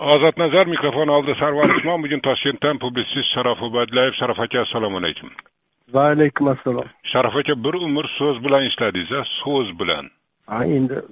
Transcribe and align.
ozodnazar 0.00 0.66
mikrofon 0.66 1.08
oldida 1.08 1.34
sarvar 1.34 1.70
usmon 1.76 2.02
bugun 2.02 2.20
toshkentdan 2.20 2.78
publitsist 2.78 3.32
sharof 3.34 3.62
ubaydullayev 3.62 4.14
sharof 4.20 4.38
aka 4.40 4.60
assalomu 4.60 4.96
alaykum 5.00 5.30
va 5.94 6.04
alaykum 6.12 6.48
assalom 6.54 6.86
sharof 7.12 7.36
aka 7.36 7.54
bir 7.64 7.74
umr 7.86 8.06
so'z 8.18 8.44
bilan 8.44 8.62
ishladingiz 8.70 9.12
a 9.20 9.22
so'z 9.40 9.68
bilan 9.80 10.08
ha 10.46 10.60
endi 10.76 11.02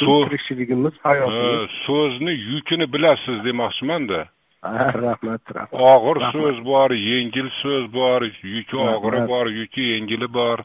tirikchiligimiz 0.00 0.94
hayotimiz 1.02 1.70
so'zni 1.86 2.34
yukini 2.50 2.92
bilasiz 2.92 3.44
demoqchimanda 3.44 4.20
rahmat 4.62 5.42
rahmat. 5.56 5.80
Og'ir 5.92 6.18
so'z 6.34 6.64
bor 6.70 6.90
yengil 6.90 7.48
so'z 7.62 7.84
bor 7.98 8.20
yuki 8.56 8.76
og'iri 8.76 9.20
bor 9.32 9.46
yuki 9.60 9.82
yengili 9.92 10.28
bor 10.38 10.58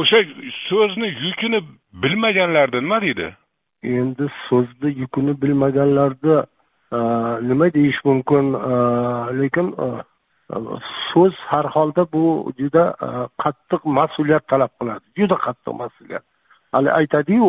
o'sha 0.00 0.18
so'zni 0.68 1.08
yukini 1.26 1.60
bilmaganlarda 2.02 2.80
nima 2.80 2.98
deydi 3.06 3.28
endi 3.98 4.26
so'zni 4.48 4.90
yukini 5.02 5.32
bilmaganlarda 5.42 6.36
nima 7.48 7.68
deyish 7.74 8.00
mumkin? 8.04 8.54
E, 8.54 8.74
lekin 9.40 9.66
e, 9.84 9.86
so'z 11.10 11.34
har 11.50 11.66
holda 11.74 12.04
bu 12.12 12.52
juda 12.58 12.84
qattiq 13.42 13.82
mas'uliyat 13.98 14.48
talab 14.48 14.72
qiladi. 14.80 15.04
Juda 15.18 15.36
qattiq 15.46 15.74
mas'uliyat. 15.82 16.24
Hali 16.72 16.90
aytadiyu 17.00 17.46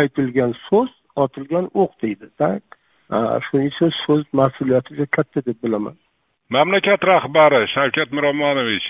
aytilgan 0.00 0.52
so'z 0.68 0.90
otilgan 1.16 1.66
o'q 1.74 1.92
deydi. 2.02 2.26
Shuning 3.46 3.70
uchun 3.72 3.90
so'z 4.04 4.24
mas'uliyati 4.40 4.96
juda 4.96 5.06
katta 5.16 5.40
deb 5.46 5.58
bilaman. 5.64 5.96
Mamlakat 6.50 7.04
rahbari 7.04 7.66
shavkat 7.74 8.12
miromonovich 8.12 8.86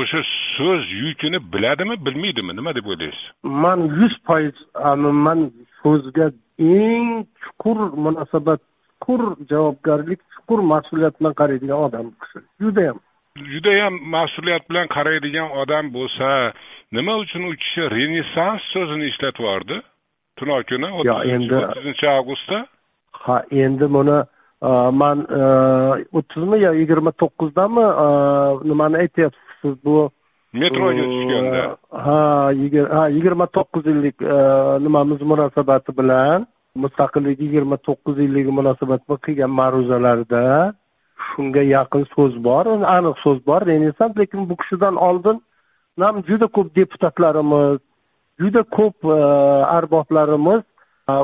o'sha 0.00 0.20
so'z 0.56 0.82
yukini 1.04 1.38
biladimi 1.52 1.96
bilmaydimi? 2.06 2.52
Nima 2.56 2.74
deb 2.74 2.86
o'ylaysiz? 2.86 3.24
Man 3.42 3.80
yuz 3.98 4.14
foiz 4.26 4.56
man 5.26 5.50
so'zga 5.82 6.26
eng 6.58 7.08
chuqur 7.42 7.78
munosabat 8.04 8.60
chuqur 9.00 9.20
javobgarlik 9.50 10.20
chuqur 10.34 10.60
mas'uliyat 10.72 11.14
bilan 11.20 11.34
qaraydigan 11.40 11.78
odam 11.86 12.06
bu 12.10 12.14
kishi. 12.24 12.38
Judayam. 12.60 12.98
Judayam 13.52 13.94
mas'uliyat 14.16 14.64
bilan 14.70 14.86
qaraydigan 14.96 15.48
odam 15.62 15.84
bo'lsa 15.96 16.52
nima 16.92 17.16
uchun 17.22 17.42
u 17.50 17.52
kishi 17.62 17.82
renessans 17.96 18.62
so'zini 18.72 19.04
ishlatib 19.10 19.44
yubordi? 19.44 19.76
Tunov 20.38 20.62
kuni 20.70 20.88
o'ttizinchi 20.98 22.06
avgustda? 22.08 22.58
Ha 23.24 23.42
endi 23.50 23.86
buni 23.96 24.18
e, 24.68 24.70
man 25.00 25.18
e, 25.40 25.42
o'ttizmi 26.18 26.56
yo 26.64 26.72
yigirma 26.80 27.12
to'qqizdami 27.22 27.84
e, 28.04 28.08
nimani 28.68 28.96
aytyapsiz 29.02 29.74
bu? 29.84 30.10
Metroga 30.52 31.02
tushganda. 31.12 31.62
ha 32.04 32.20
yigir- 32.62 32.90
ha 32.96 33.02
yigirma 33.16 33.46
to'qqiz 33.56 33.84
yillik 33.90 34.16
nimamiz 34.84 35.20
munosabati 35.32 35.92
bilan 35.98 36.46
mustaqillik 36.76 37.40
yigirma 37.40 37.76
to'qqiz 37.86 38.16
yilligi 38.24 38.52
munosabati 38.60 39.04
bilan 39.08 39.20
qilgan 39.26 39.52
ma'ruzalarida 39.60 40.42
shunga 41.30 41.62
yaqin 41.76 42.04
so'z 42.14 42.34
bor 42.48 42.64
aniq 42.96 43.16
so'z 43.24 43.38
bor 43.48 43.60
renessans 43.70 44.16
lekin 44.20 44.48
bu 44.50 44.56
kishidan 44.62 44.96
oldin 45.08 45.38
ham 46.00 46.22
juda 46.28 46.46
ko'p 46.56 46.68
deputatlarimiz 46.76 47.80
juda 48.40 48.62
ko'p 48.76 48.96
e, 49.16 49.18
arboblarimiz 49.78 50.62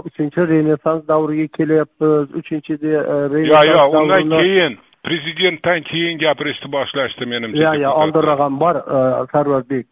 uchinchi 0.09 0.41
renessans 0.55 1.03
davriga 1.13 1.47
kelyapmiz 1.59 2.27
uchinchi 2.41 2.75
de- 2.83 3.05
e, 3.13 3.17
yo 3.17 3.29
renessans 3.35 3.77
yo 3.77 4.01
undan 4.03 4.29
keyin 4.39 4.79
prezidentdan 5.07 5.81
keyin 5.91 6.19
gapirishni 6.25 6.69
boshlashdi 6.77 7.25
menimcha 7.33 7.59
yo 7.59 7.73
yo 7.73 7.73
deputatlar. 7.79 8.03
oldinroq 8.03 8.41
ham 8.45 8.55
bor 8.65 8.77
e, 8.97 8.99
sarvarbek 9.33 9.87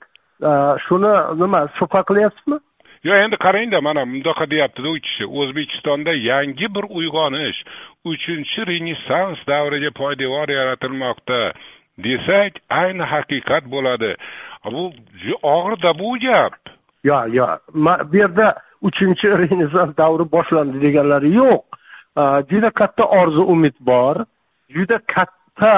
shuni 0.86 1.12
nima 1.42 1.60
shubha 1.78 2.00
qilyapsizmi 2.10 2.58
yo 3.04 3.14
endi 3.24 3.36
qarangda 3.36 3.80
mana 3.80 4.02
bundoqa 4.10 4.44
deyaptida 4.50 4.88
u 4.88 4.98
kishi 5.06 5.24
o'zbekistonda 5.40 6.12
yangi 6.30 6.68
bir 6.74 6.84
uyg'onish 6.98 7.60
uchinchi 8.12 8.60
renessans 8.72 9.38
davriga 9.52 9.90
poydevor 10.00 10.48
yaratilmoqda. 10.58 11.40
Desak 12.04 12.52
ayni 12.80 13.04
haqiqat 13.12 13.64
bo'ladi. 13.74 14.12
Bu 14.64 14.84
og'irda 15.54 15.90
bu 16.00 16.10
gap. 16.24 16.54
Yo 17.04 17.18
yo 17.38 17.46
bu 18.10 18.16
yerda 18.16 18.46
uchinchi 18.88 19.26
renessans 19.42 19.92
davri 20.00 20.24
boshlandi 20.36 20.80
deganlari 20.86 21.30
yo'q. 21.40 21.62
Juda 22.50 22.70
katta 22.80 23.04
orzu 23.20 23.42
umid 23.54 23.76
bor. 23.80 24.16
Juda 24.74 24.98
katta 25.14 25.74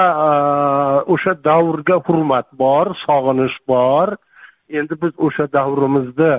o'sha 1.13 1.33
davrga 1.49 1.97
hurmat 2.07 2.47
bor 2.61 2.85
sog'inish 3.05 3.57
bor. 3.67 4.15
Endi 4.69 4.93
biz 5.01 5.13
o'sha 5.25 5.45
davrimizni 5.57 6.33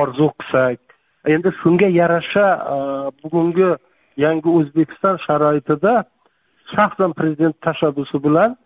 orzu 0.00 0.28
qilsak 0.38 0.80
endi 1.34 1.50
shunga 1.60 1.88
yarasha 2.00 2.46
e, 2.74 2.76
bugungi 3.22 3.70
yangi 4.24 4.48
o'zbekiston 4.58 5.16
sharoitida 5.26 5.94
shaxsan 6.74 7.12
prezident 7.18 7.56
tashabbusi 7.66 8.18
bilan 8.26 8.56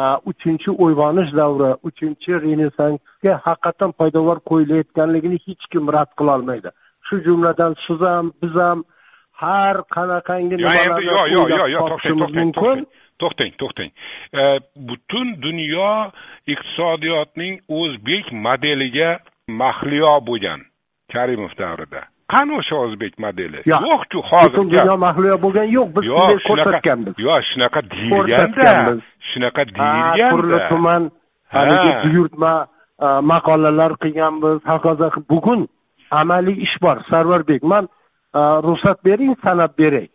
e, 0.00 0.02
uchinchi 0.30 0.70
uyg'onish 0.84 1.32
davri 1.40 1.72
uchinchi 1.88 2.32
renessansga 2.46 3.32
haqiqatdan 3.46 3.92
poydevor 4.00 4.38
qo'yilayotganligini 4.50 5.38
hech 5.46 5.64
kim 5.72 5.92
rad 5.96 6.10
qilolmaydi 6.20 6.70
shu 7.08 7.22
jumladan 7.26 7.76
siz 7.86 8.00
ham 8.10 8.32
biz 8.42 8.54
ham 8.64 8.84
har 9.42 9.76
qanaqangi 9.96 10.56
nimalarni 10.56 11.04
yo 11.06 11.12
yo 11.16 11.26
yo 11.34 11.42
o'ylab 11.44 11.68
yo 11.74 11.80
to'xtang 11.80 11.92
topishimiz 11.92 12.34
mumkin. 12.40 12.54
to'xtang 12.60 12.86
to'xtang 13.20 13.52
to'xtang. 13.60 13.90
E, 14.40 14.42
butun 14.88 15.28
dunyo 15.44 15.92
iqtisodiyotning 16.52 17.54
o'zbek 17.80 18.32
modeliga 18.46 19.10
mahliyo 19.62 20.12
bo'lgan 20.28 20.60
karimov 21.14 21.52
davrida. 21.58 22.02
Qani 22.32 22.52
o'sha 22.60 22.76
o'zbek 22.84 23.14
modeli? 23.24 23.60
Yo'q. 23.66 23.86
yo'qku 23.90 24.18
butun 24.18 24.28
hozir 24.30 24.56
dunyo 24.56 24.96
mahliyo 25.06 25.36
bo'lgan 25.44 25.68
yo'q 25.76 25.88
biz 25.96 26.04
shunday 26.10 26.38
ko'rsatganmiz. 26.48 27.14
Yo'q 27.26 27.42
shunaqa 27.50 27.80
deyilganda 27.92 28.92
shunaqa 29.30 29.62
ha 29.80 30.28
turli 30.32 30.58
tuman 30.70 31.02
Ha. 31.54 31.58
haligi 31.58 31.90
buyurtma 32.02 32.52
e, 33.04 33.06
maqolalar 33.32 33.92
qilganmiz 34.02 34.58
hokazo 34.72 35.10
bugun 35.30 35.60
amaliy 36.20 36.56
ish 36.66 36.76
bor. 36.82 36.96
Sarvarbek 37.10 37.62
man 37.72 37.84
e, 38.38 38.40
ruxsat 38.66 38.98
bering 39.08 39.34
sanab 39.44 39.72
beray. 39.80 40.06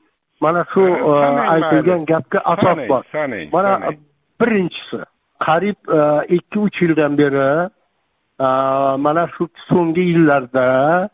Mana 0.43 0.63
shu 0.73 0.83
e, 1.11 1.11
aytilgan 1.53 2.01
gapga 2.11 2.39
asos 2.53 2.79
bor. 2.91 3.03
mana 3.55 3.71
birinchisi 4.39 5.01
qariyb 5.45 5.79
ikki 6.37 6.57
uch 6.65 6.77
yildan 6.81 7.17
beri 7.21 7.47
mana 8.39 9.27
shu 9.37 9.47
so'nggi 9.69 10.03
yillarda 10.11 11.09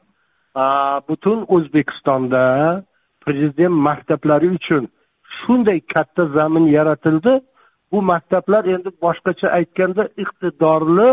butun 1.07 1.45
o'zbekistonda 1.55 2.83
prezident 3.25 3.75
maktablari 3.87 4.49
uchun 4.57 4.89
shunday 5.37 5.79
katta 5.93 6.25
zamin 6.25 6.65
yaratildi 6.77 7.33
bu 7.91 8.01
maktablar 8.01 8.63
endi 8.65 8.89
boshqacha 9.03 9.47
aytganda 9.57 10.03
iqtidorli 10.23 11.09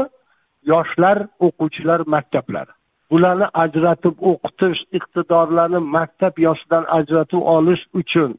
yoshlar 0.72 1.18
o'quvchilar 1.47 2.00
maktablari 2.14 2.72
bularni 3.10 3.47
ajratib 3.64 4.16
o'qitish 4.30 4.80
iqtidorlarni 4.98 5.80
maktab 5.97 6.34
yoshidan 6.47 6.84
ajratib 6.98 7.42
olish 7.56 7.84
uchun 8.00 8.30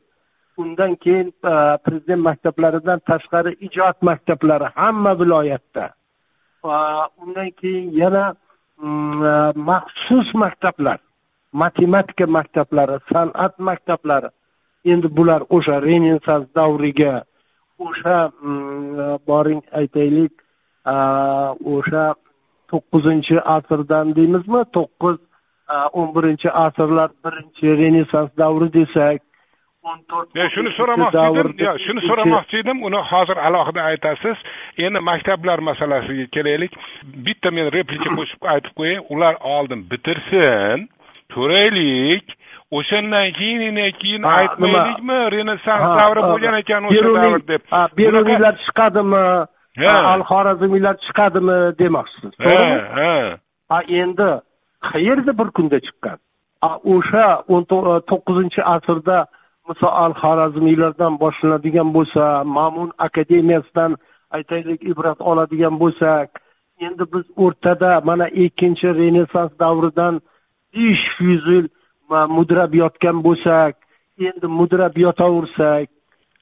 undan 0.62 0.96
keyin 1.04 1.28
prezident 1.86 2.22
maktablaridan 2.30 3.00
tashqari 3.10 3.52
ijod 3.68 3.98
maktablari 4.10 4.68
hamma 4.76 5.14
viloyatda 5.22 5.86
undan 6.64 7.52
keyin 7.52 7.92
yana 7.92 8.36
mm, 8.78 9.24
e, 9.24 9.52
maxsus 9.56 10.34
maktablar 10.34 11.00
matematika 11.54 12.26
maktablari 12.28 13.00
san'at 13.14 13.60
maktablari. 13.60 14.30
Endi 14.86 15.08
bular 15.18 15.42
o'sha 15.50 15.82
renessans 15.82 16.48
davriga 16.56 17.24
o'sha 17.80 18.32
mm, 18.42 19.00
e, 19.00 19.18
boring 19.28 19.62
aytaylik 19.72 20.34
e, 20.86 20.96
o'sha 21.76 22.14
to'qqizinchi 22.72 23.40
asrdan 23.56 24.16
deymizmi? 24.16 24.62
To'qqiz 24.76 25.18
a, 25.68 25.88
o'n 25.94 26.14
birinchi 26.16 26.50
asrlar 26.66 27.10
birinchi 27.24 27.76
renessans 27.82 28.32
davri 28.38 28.70
desak 28.74 29.22
o'n 29.88 30.00
to'rt 30.12 30.36
yo 30.36 30.46
shuni 30.54 30.72
so'ramoqchi 30.76 31.22
edim 31.32 31.52
yo 31.64 31.74
shuni 31.86 32.02
so'ramoqchi 32.08 32.58
edim 32.64 32.82
uni 32.88 33.00
hozir 33.12 33.38
alohida 33.48 33.86
aytasiz. 33.92 34.42
Endi 34.86 35.00
maktablar 35.10 35.60
masalasiga 35.70 36.26
kelaylik. 36.36 36.76
Bitta 37.28 37.52
men 37.52 37.72
replika 37.78 38.12
qo'shib 38.18 38.48
aytib 38.54 38.74
qo'yay 38.80 39.00
ular 39.16 39.40
oldin 39.56 39.86
bitirsin. 39.92 40.88
Ko'raylik. 41.36 42.36
O'shandan 42.78 43.32
keyin 43.40 43.80
keyin 44.02 44.24
aytmaylikmi 44.36 45.20
renessans 45.38 45.88
davri 46.02 46.22
bo'lgan 46.28 46.60
ekan 46.62 46.90
o'sha 46.90 47.16
davr 47.16 47.42
deb. 47.48 47.64
beruniylar 47.98 48.54
chiqadimi? 48.66 49.26
Al 50.14 50.22
xorazmiylar 50.32 50.96
chiqadimi 51.06 51.58
demoqchisiz 51.80 52.32
to'g'rimi? 52.44 52.80
ha. 53.72 53.80
Endi 54.02 54.30
qayerda 54.92 55.32
bir 55.40 55.50
kunda 55.58 55.80
chiqqan? 55.88 56.18
O'sha 56.94 57.26
o'n 57.54 57.64
to- 57.72 58.02
to'qqizinchi 58.12 58.62
asrda 58.76 59.20
misol 59.70 59.92
al 60.04 60.14
xorazmiylardan 60.22 61.14
boshlanadigan 61.24 61.90
bo'lsa 61.98 62.24
ma'mun 62.58 62.90
akademiyasidan 63.08 63.92
aytaylik 64.38 64.82
ibrat 64.92 65.20
oladigan 65.32 65.76
bo'lsak 65.84 66.42
endi 66.86 67.04
biz 67.14 67.26
o'rtada 67.46 67.92
mana 68.10 68.28
ikkinchi 68.46 68.88
renessans 69.02 69.52
davridan 69.64 70.22
besh 70.74 71.06
yuz 71.28 71.46
yil 71.54 71.68
mudrab 72.38 72.74
yotgan 72.82 73.18
bo'lsak 73.28 73.74
endi 74.30 74.48
mudrab 74.60 74.98
yotaversak 75.06 75.88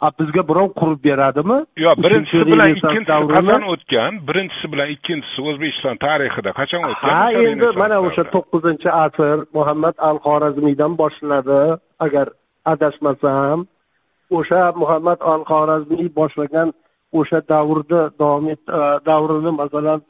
a 0.05 0.11
bizga 0.19 0.43
birov 0.49 0.69
qurib 0.79 0.99
beradimi? 1.07 1.57
Yo'q 1.85 2.01
birinchisi 2.05 2.43
bilan 2.51 2.73
ikkinchisi 2.75 3.29
qachon 3.33 3.63
o'tgan? 3.73 4.19
Birinchisi 4.29 4.71
bilan 4.73 4.89
ikkinchisi 4.95 5.45
o'zbekiston 5.49 5.95
tarixida 6.05 6.53
qachon 6.59 6.83
o'tgan? 6.89 7.13
Ha 7.17 7.25
endi 7.49 7.71
mana 7.81 7.97
o'sha 8.07 8.23
to'qqizinchi 8.35 8.89
asr 9.05 9.37
muhammad 9.57 9.95
al 10.09 10.17
xorazmiydan 10.27 10.99
boshlanadi 11.01 11.61
agar 12.05 12.27
adashmasam 12.71 13.67
o'sha 14.37 14.61
muhammad 14.81 15.19
al 15.31 15.43
xorazmiy 15.49 16.09
boshlagan 16.19 16.69
o'sha 17.19 17.39
davrda 17.49 18.01
davom 18.19 18.49
et 18.53 18.63
e, 18.79 18.81
davrini 19.07 19.51
masalan 19.61 20.01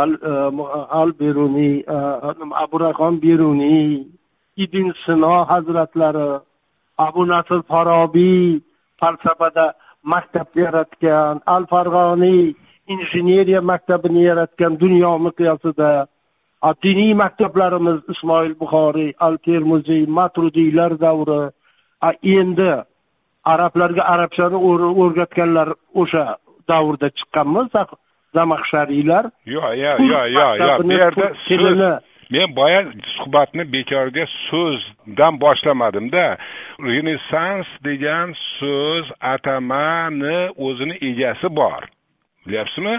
al 0.00 0.10
e, 0.30 0.34
al 1.00 1.10
beruniy 1.20 1.76
e, 1.96 1.98
abu 2.62 2.76
beruniy 3.24 4.06
ibn 4.64 4.92
sino 5.04 5.34
hazratlari 5.50 6.28
abu 7.06 7.26
nasr 7.32 7.60
farobiy 7.70 8.60
falsafada 9.00 9.66
maktab 10.12 10.48
yaratgan 10.54 11.40
al 11.46 11.64
farg'oniy 11.72 12.54
injeneriya 12.92 13.60
maktabini 13.60 14.22
yaratgan 14.28 14.78
dunyo 14.82 15.18
miqyosida 15.26 16.06
diniy 16.82 17.14
maktablarimiz 17.22 18.00
ismoil 18.12 18.54
buxoriy 18.60 19.12
al 19.26 19.36
termuziy 19.46 20.06
matrudiylar 20.18 20.92
davri 21.04 21.40
endi 22.22 22.70
arablarga 23.52 24.02
arabchani 24.14 24.58
o'r- 24.68 24.94
o'rgatganlar 25.02 25.68
o'sha 26.02 26.24
davrda 26.68 27.08
chiqqanmi 27.18 27.62
zamaxshariylar 28.34 29.24
yo'q 29.54 29.70
yo'q 29.84 29.98
yo'q 30.12 30.26
yo'q 30.38 30.52
yo'q 30.64 30.82
bu 30.88 30.92
yerda 31.02 31.26
so'z 31.46 32.02
men 32.30 32.54
boya 32.56 32.80
suhbatni 33.16 33.64
bekorga 33.72 34.24
so'zdan 34.48 35.34
boshlamadimda. 35.44 36.26
Renessans 36.88 37.68
degan 37.84 38.34
so'z 38.58 39.06
atamani 39.34 40.38
o'zini 40.66 40.96
egasi 41.10 41.48
bor. 41.60 41.82
Bilyapsizmi? 42.46 42.96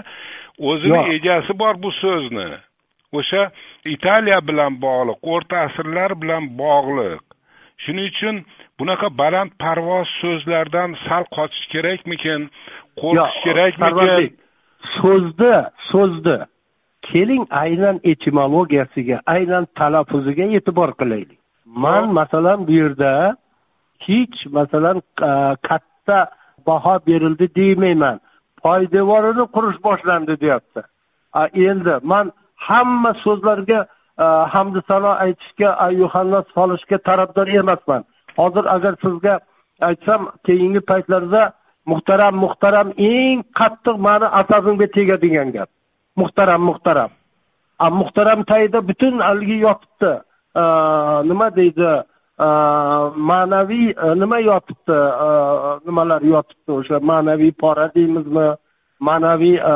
O'zini 0.69 1.01
egasi 1.15 1.59
bor 1.61 1.73
bu 1.83 1.91
so'zni. 2.01 2.49
O'sha 3.17 3.41
italiya 3.95 4.39
bilan 4.47 4.81
bog'liq 4.85 5.19
o'rta 5.33 5.55
asrlar 5.67 6.11
bilan 6.21 6.43
bog'liq 6.61 7.24
shuning 7.83 8.07
uchun 8.11 8.35
bunaqa 8.79 9.07
baland 9.21 9.51
parvoz 9.63 10.07
so'zlardan 10.21 10.89
sal 11.05 11.23
qochish 11.35 11.65
kerakmikin? 11.73 12.41
Qo'rqish 13.01 13.37
kerakmikin? 13.45 14.33
So'zni 14.97 15.55
so'zni 15.91 16.37
keling 17.09 17.43
aynan 17.63 17.97
etimologiyasiga 18.11 19.17
aynan 19.35 19.63
talaffuziga 19.79 20.45
e'tibor 20.57 20.89
qilaylik. 20.99 21.39
Man 21.83 22.05
masalan 22.19 22.59
bu 22.67 22.71
yerda 22.81 23.11
hech 24.07 24.37
masalan 24.57 24.97
katta 25.67 26.19
baho 26.67 26.95
berildi 27.07 27.45
deymayman 27.59 28.17
poydevorini 28.63 29.45
qurish 29.55 29.79
boshlandi 29.87 30.33
deyapti. 30.43 30.81
Endi 31.69 31.93
man 32.11 32.25
hamma 32.67 33.11
so'zlarga 33.23 33.79
Э, 34.17 34.47
hamdu 34.47 34.81
sano 34.87 35.11
aytishga 35.11 35.75
ayyuhanna 35.85 36.43
solishga 36.53 36.97
tarafdor 37.03 37.47
emasman. 37.47 38.03
Hozir 38.37 38.65
agar 38.75 38.95
sizga 39.03 39.39
aytsam 39.81 40.31
keyingi 40.45 40.79
paytlarda 40.79 41.51
muhtaram 41.85 42.35
muhtaram 42.43 42.93
eng 42.97 43.43
qattiq 43.59 43.97
mani 43.99 44.27
asabimga 44.39 44.87
tegadigan 44.95 45.51
gap. 45.51 45.69
Muhtaram 46.15 46.61
muhtaram. 46.61 47.11
A 47.79 47.89
muhtaram 47.89 48.45
tagida 48.47 48.79
butun 48.87 49.19
haligi 49.19 49.57
yotibdi. 49.65 50.11
Э, 50.55 50.63
nima 51.29 51.47
deydi? 51.57 51.91
Э, 52.39 52.49
ma'naviy 53.29 53.87
nima 54.21 54.39
yotibdi? 54.39 54.99
Nimalar 55.85 56.21
yotibdi? 56.23 56.71
O'sha 56.71 57.03
ma'naviy 57.09 57.51
pora 57.51 57.91
deymizmi? 57.95 58.47
Ma'naviy 58.99 59.59
a, 59.59 59.73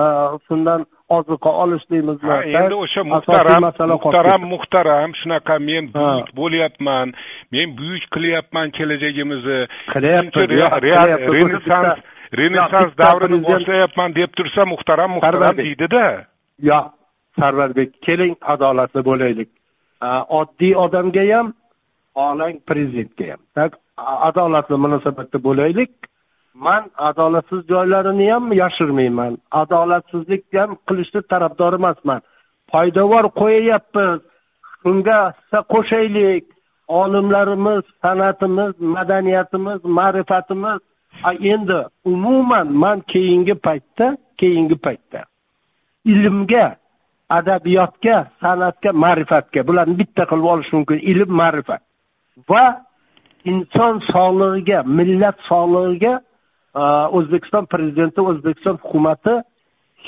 shundan 0.48 0.86
oziqa 1.18 1.52
olish 1.64 1.86
deymizmi 1.92 2.36
endi 2.60 2.76
o'sha 2.84 3.04
muhtaram 3.14 3.62
muhtaram 3.96 4.42
muhtaram. 4.54 5.10
Shunaqa 5.22 5.60
men 5.70 5.90
buyuk 5.96 6.30
bo'lyapman. 6.40 7.14
Men 7.54 7.68
buyuk 7.78 8.06
qilyapman 8.16 8.72
kelajagimizni. 8.78 9.60
Qilyapti, 9.94 10.40
renessans 11.36 12.00
renessans 12.42 12.94
davrini 13.04 13.40
boshlayapman 13.50 14.16
deb 14.20 14.32
tursa 14.38 14.66
muhtaram 14.74 15.12
muhtaram 15.18 15.58
deydida 15.58 16.06
yo'q 16.70 16.86
sarvarbek 17.40 17.90
keling 18.06 18.36
adolatli 18.54 19.02
bo'laylik. 19.10 19.50
Oddiy 20.40 20.76
odamga 20.86 21.24
ham 21.32 21.54
olang 22.16 22.56
prezidentga 22.70 23.26
ham 23.34 23.72
adolatli 24.30 24.78
munosabatda 24.86 25.44
bo'laylik 25.48 25.92
man 26.66 26.84
adolatsiz 27.10 27.62
joylarini 27.72 28.32
ham 28.32 28.46
yashirmayman. 28.62 29.34
Adolatsizlik 29.62 30.44
ham 30.60 30.72
qilishni 30.88 31.22
tarafdori 31.32 31.78
emasman. 31.82 32.22
Poydevor 32.72 33.26
qo'yyapmiz 33.42 34.20
shunga 34.82 35.20
hissa 35.38 35.60
qo'shaylik. 35.74 36.46
Olimlarimiz 37.02 37.84
san'atimiz 38.04 38.74
madaniyatimiz 38.96 39.80
ma'rifatimiz. 39.98 40.80
Endi 41.54 41.80
umuman 42.06 42.68
man 42.84 42.98
keyingi 43.12 43.56
paytda 43.66 44.08
keyingi 44.40 44.78
paytda 44.86 45.20
ilmga 46.06 46.66
adabiyotga 47.30 48.16
san'atga 48.42 48.92
ma'rifatga 49.04 49.66
bularni 49.68 49.98
bitta 50.02 50.24
qilib 50.30 50.48
olish 50.54 50.72
mumkin 50.76 51.00
ilm 51.12 51.32
ma'rifat 51.42 51.82
va 52.50 52.66
inson 53.52 54.02
sog'lig'iga 54.12 54.80
millat 55.00 55.38
sog'lig'iga 55.50 56.14
o'zbekiston 57.18 57.66
prezidenti 57.66 58.22
o'zbekiston 58.22 58.78
hukumati 58.84 59.36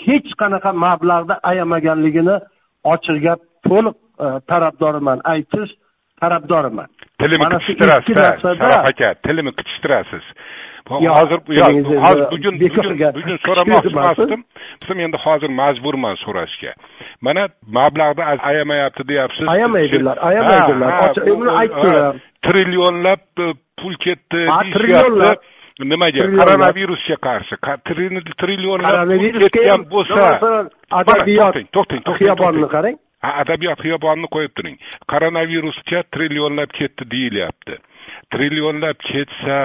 hech 0.05 0.29
qanaqa 0.41 0.71
mablag'ni 0.85 1.35
ayamaganligini 1.51 2.35
ochiq 2.93 3.17
gap 3.25 3.39
to'liq 3.67 3.95
a, 4.19 4.39
tarafdoriman 4.49 5.19
aytish 5.33 5.71
tarafdoriman. 6.21 6.87
Qitishtirasiz 7.19 8.15
narsada- 8.17 8.57
sharof 8.57 8.89
aka 8.91 9.09
Bu 10.89 10.97
Yo'q, 11.03 11.13
hozir 11.19 11.39
hozir 12.05 12.25
bugun 12.33 12.55
bugun 13.15 13.37
so'ramoqchi 13.45 13.89
emasdim 13.93 14.43
Bizim 14.81 14.99
endi 14.99 15.17
hozir 15.25 15.49
majburman 15.61 16.15
so'rashga. 16.23 16.73
Mana 17.21 17.47
mablag'ni 17.77 18.23
ay- 18.23 18.39
ayamayapti 18.49 19.07
deyapsiz. 19.07 19.47
Ayamaydilar, 19.47 20.17
ayamaydilar. 20.21 20.91
Bu- 21.15 21.39
buni 21.39 21.49
bu- 21.49 21.57
aytdilar. 21.61 22.15
trillionlab 22.47 23.21
e, 23.39 23.53
pul 23.81 23.93
ketdi 24.05 24.41
trillionlab. 24.73 25.37
Nimaga 25.85 26.19
Trillionlab. 26.19 26.45
koronavirusga 26.45 27.17
qarshi 27.27 27.55
trillionlab 28.39 29.07
ketgan 29.55 29.85
bo'lsa 29.93 30.25
adabiyot 31.01 31.55
to'xtang, 31.73 32.03
xiyobonni 32.19 32.67
qarang 32.75 32.97
ha 33.23 33.29
adabiyot 33.43 33.79
xiyobonini 33.85 34.27
qo'yib 34.35 34.53
turing 34.57 34.77
koronavirusga 35.13 36.03
trillionlab 36.13 36.71
ketdi 36.79 37.09
deyilyapti 37.13 37.77
trillionlab 38.33 38.97
ketsa 39.11 39.59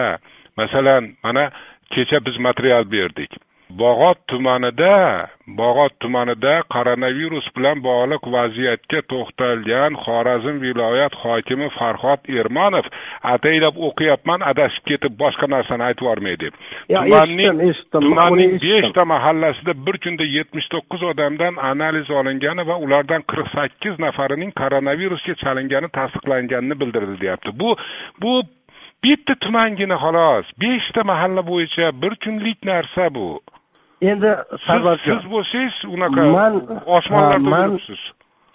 masalan 0.57 1.13
mana 1.25 1.51
kecha 1.95 2.21
biz 2.27 2.39
material 2.39 2.85
berdik 2.85 3.31
bog'ot 3.71 4.19
tumanida 4.29 5.29
bog'ot 5.59 5.93
tumanida 6.01 6.63
koronavirus 6.75 7.47
bilan 7.57 7.83
bog'liq 7.83 8.23
vaziyatga 8.37 9.01
to'xtalgan 9.13 9.99
xorazm 10.05 10.61
viloyat 10.65 11.15
hokimi 11.23 11.69
farhod 11.79 12.21
ermonov 12.41 12.87
ataylab 13.35 13.75
o'qiyapman 13.89 14.41
adashib 14.51 14.85
ketib 14.91 15.19
boshqa 15.23 15.47
narsani 15.55 15.83
aytib 15.89 16.05
yubormay 16.07 16.37
deb 16.43 16.55
tumanning 16.89 17.81
tumanning 17.93 18.53
beshta 18.67 19.05
mahallasida 19.15 19.73
bir 19.87 19.97
kunda 20.05 20.25
yetmish 20.37 20.69
to'qqiz 20.75 21.03
odamdan 21.13 21.59
analiz 21.71 22.11
olingani 22.21 22.67
va 22.71 22.77
ulardan 22.85 23.23
qirq 23.31 23.49
sakkiz 23.57 23.99
nafarining 24.07 24.53
koronavirusga 24.61 25.35
chalingani 25.43 25.89
tasdiqlanganini 25.99 26.81
bildirildi 26.81 27.21
deyapti. 27.25 27.51
Bu 27.61 27.77
bu 28.23 28.33
bitta 29.05 29.35
tumangina 29.45 29.97
xolos. 30.05 30.47
Beshta 30.63 31.05
mahalla 31.11 31.43
bo'yicha 31.51 31.93
bir 32.03 32.13
kunlik 32.25 32.59
narsa 32.71 33.15
bu 33.15 33.27
endi 34.03 34.31
siz 35.05 35.23
bo'lsangiz 35.33 35.75
unaqa 35.95 36.23
Man- 36.37 36.63
osmonlarda 36.97 37.51
man- 37.55 37.71
yuribsiz 37.71 38.03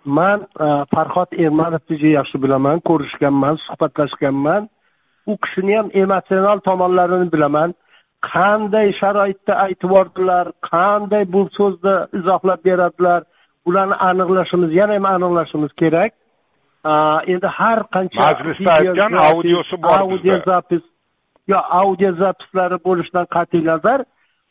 man 0.06 0.40
e, 0.66 0.68
farhod 0.94 1.32
ermanovni 1.46 1.98
juda 2.02 2.12
yaxshi 2.20 2.38
bilaman 2.44 2.78
ko'rishganman 2.90 3.56
suhbatlashganman. 3.66 4.70
U 5.32 5.34
kishini 5.44 5.74
ham 5.78 5.88
emotsional 6.04 6.60
tomonlarini 6.68 7.28
bilaman. 7.36 7.70
Qanday 8.34 8.88
sharoitda 9.02 9.54
aytib 9.66 9.84
yubordilar 9.90 10.46
qanday 10.72 11.24
bu 11.34 11.42
so'zni 11.58 11.96
izohlab 12.20 12.60
beradilar 12.68 13.22
bularni 13.66 13.96
aniqlashimiz 14.10 14.72
yana 14.80 14.94
ham 14.98 15.06
aniqlashimiz 15.14 15.72
kerak. 15.82 16.12
A, 16.84 16.94
endi 17.34 17.48
har 17.60 17.80
qancha 17.94 18.20
Majlisda 18.26 18.72
aytgan 18.80 19.14
audiosi 19.30 19.76
bor 19.86 20.00
bizda. 20.00 20.02
audiozapis 20.04 20.84
yo 21.52 21.58
audio 21.82 22.10
zapislari 22.22 22.78
bo'lishidan 22.88 23.26
qat'iy 23.36 23.64
nazar 23.72 24.00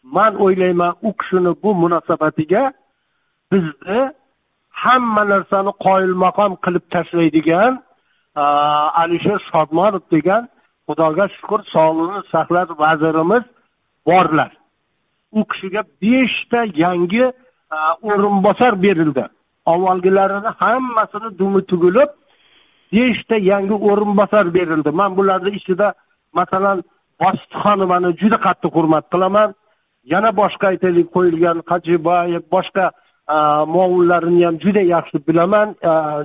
man 0.02 0.32
o'ylayman 0.44 0.92
u 1.02 1.12
kishini 1.18 1.52
bu 1.62 1.74
munosabatiga 1.74 2.72
bizni 3.52 4.00
hamma 4.70 5.22
narsani 5.32 5.72
qoyilmaqom 5.86 6.52
qilib 6.64 6.84
tashlaydigan 6.94 7.72
alisher 9.02 9.38
shodmonov 9.50 10.04
degan 10.14 10.42
xudoga 10.86 11.24
shukur 11.36 11.60
sog'liqni 11.74 12.20
saqlash 12.32 12.70
vazirimiz 12.82 13.44
borlar. 14.06 14.50
U 15.38 15.40
kishiga 15.50 15.82
beshta 16.02 16.60
yangi 16.82 17.24
o'rinbosar 18.10 18.72
berildi. 18.84 19.24
Avvalgilarini 19.72 20.50
hammasini 20.60 21.28
dumi 21.38 21.60
tugilib 21.70 22.10
beshta 22.92 23.36
yangi 23.50 23.76
o'rinbosar 23.90 24.46
berildi. 24.56 24.90
Man 25.00 25.10
bularni 25.18 25.50
ichida 25.58 25.88
masalan 26.38 26.78
bositxonovani 27.22 28.10
juda 28.20 28.38
qattiq 28.46 28.72
hurmat 28.78 29.04
qilaman. 29.12 29.48
Yana 30.04 30.30
boshqa 30.36 30.66
aytaylik 30.72 31.08
qo'yilgan 31.16 31.62
qajibayev 31.70 32.44
boshqa 32.54 32.90
muovunlarini 33.74 34.44
ham 34.44 34.58
juda 34.64 34.82
yaxshi 34.94 35.18
bilaman 35.28 35.68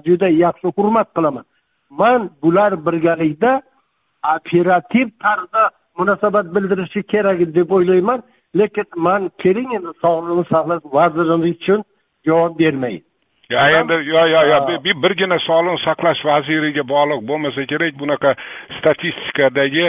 juda 0.08 0.30
yaxshi 0.30 0.68
hurmat 0.78 1.08
qilaman. 1.16 1.46
Man 1.90 2.30
bular 2.44 2.86
birgalikda 2.86 3.62
operativ 4.36 5.08
tarzda 5.24 5.64
munosabat 5.98 6.46
bildirishi 6.56 7.04
kerak 7.04 7.40
deb 7.56 7.72
o'ylayman 7.72 8.24
lekin 8.60 8.88
man 8.96 9.22
keling 9.44 9.70
endi 9.78 9.92
sog'liqni 10.04 10.46
saqlash 10.54 10.84
vazirligi 10.98 11.52
uchun 11.58 11.84
javob 12.28 12.60
bermay. 12.60 12.98
Yo 13.50 13.60
endi 13.80 13.96
yo 14.14 14.22
yo 14.34 14.42
yo 14.52 14.58
birgina 15.04 15.38
sog'liqni 15.50 15.84
saqlash 15.88 16.22
vaziriga 16.32 16.84
bog'liq 16.94 17.22
bo'lmasa 17.30 17.62
kerak 17.72 17.94
bunaqa 18.02 18.32
statistikadagi 18.78 19.86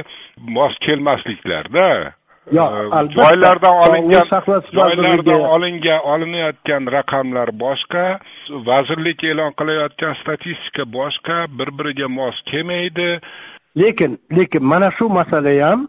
mos 0.56 0.74
kelmasliklarda 0.86 1.86
yo'q 2.52 3.10
joylardan 3.16 3.76
olingan 3.84 4.26
joylardan 4.78 5.42
olingan 5.54 6.00
olinayotgan 6.12 6.82
raqamlar 6.96 7.48
boshqa. 7.64 8.04
Vazirlik 8.68 9.24
e'lon 9.24 9.52
qilayotgan 9.58 10.14
statistika 10.22 10.84
boshqa. 10.98 11.36
Bir 11.58 11.68
biriga 11.78 12.08
mos 12.08 12.36
kelmaydi. 12.50 13.20
Lekin 13.76 14.18
lekin 14.36 14.64
mana 14.64 14.90
shu 14.98 15.08
masala 15.08 15.52
ham 15.66 15.88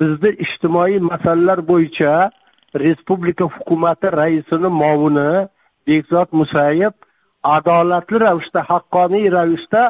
bizni 0.00 0.30
ijtimoiy 0.44 0.98
masalalar 1.10 1.60
bo'yicha 1.70 2.30
respublika 2.82 3.44
hukumati 3.44 4.06
raisini 4.20 4.70
muovini 4.80 5.30
bekzod 5.86 6.28
musayev 6.40 6.94
adolatli 7.56 8.18
ravishda 8.24 8.60
haqqoniy 8.70 9.26
ravishda 9.36 9.82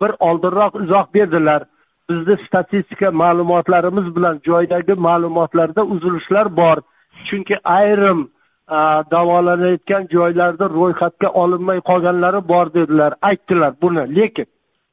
bir 0.00 0.10
oldinroq 0.28 0.74
izoh 0.84 1.06
berdilar 1.14 1.62
bizni 2.10 2.36
statistika 2.46 3.10
ma'lumotlarimiz 3.10 4.16
bilan 4.16 4.40
joydagi 4.48 4.94
ma'lumotlarda 5.06 5.82
uzilishlar 5.94 6.56
bor. 6.56 6.78
Chunki 7.26 7.56
ayrim 7.64 8.28
davolanayotgan 9.14 10.08
joylarda 10.14 10.68
ro'yxatga 10.78 11.28
olinmay 11.42 11.80
qolganlari 11.90 12.40
bor 12.48 12.66
dedilar. 12.74 13.14
Aytdilar 13.22 13.72
buni. 13.82 14.04
Lekin 14.16 14.46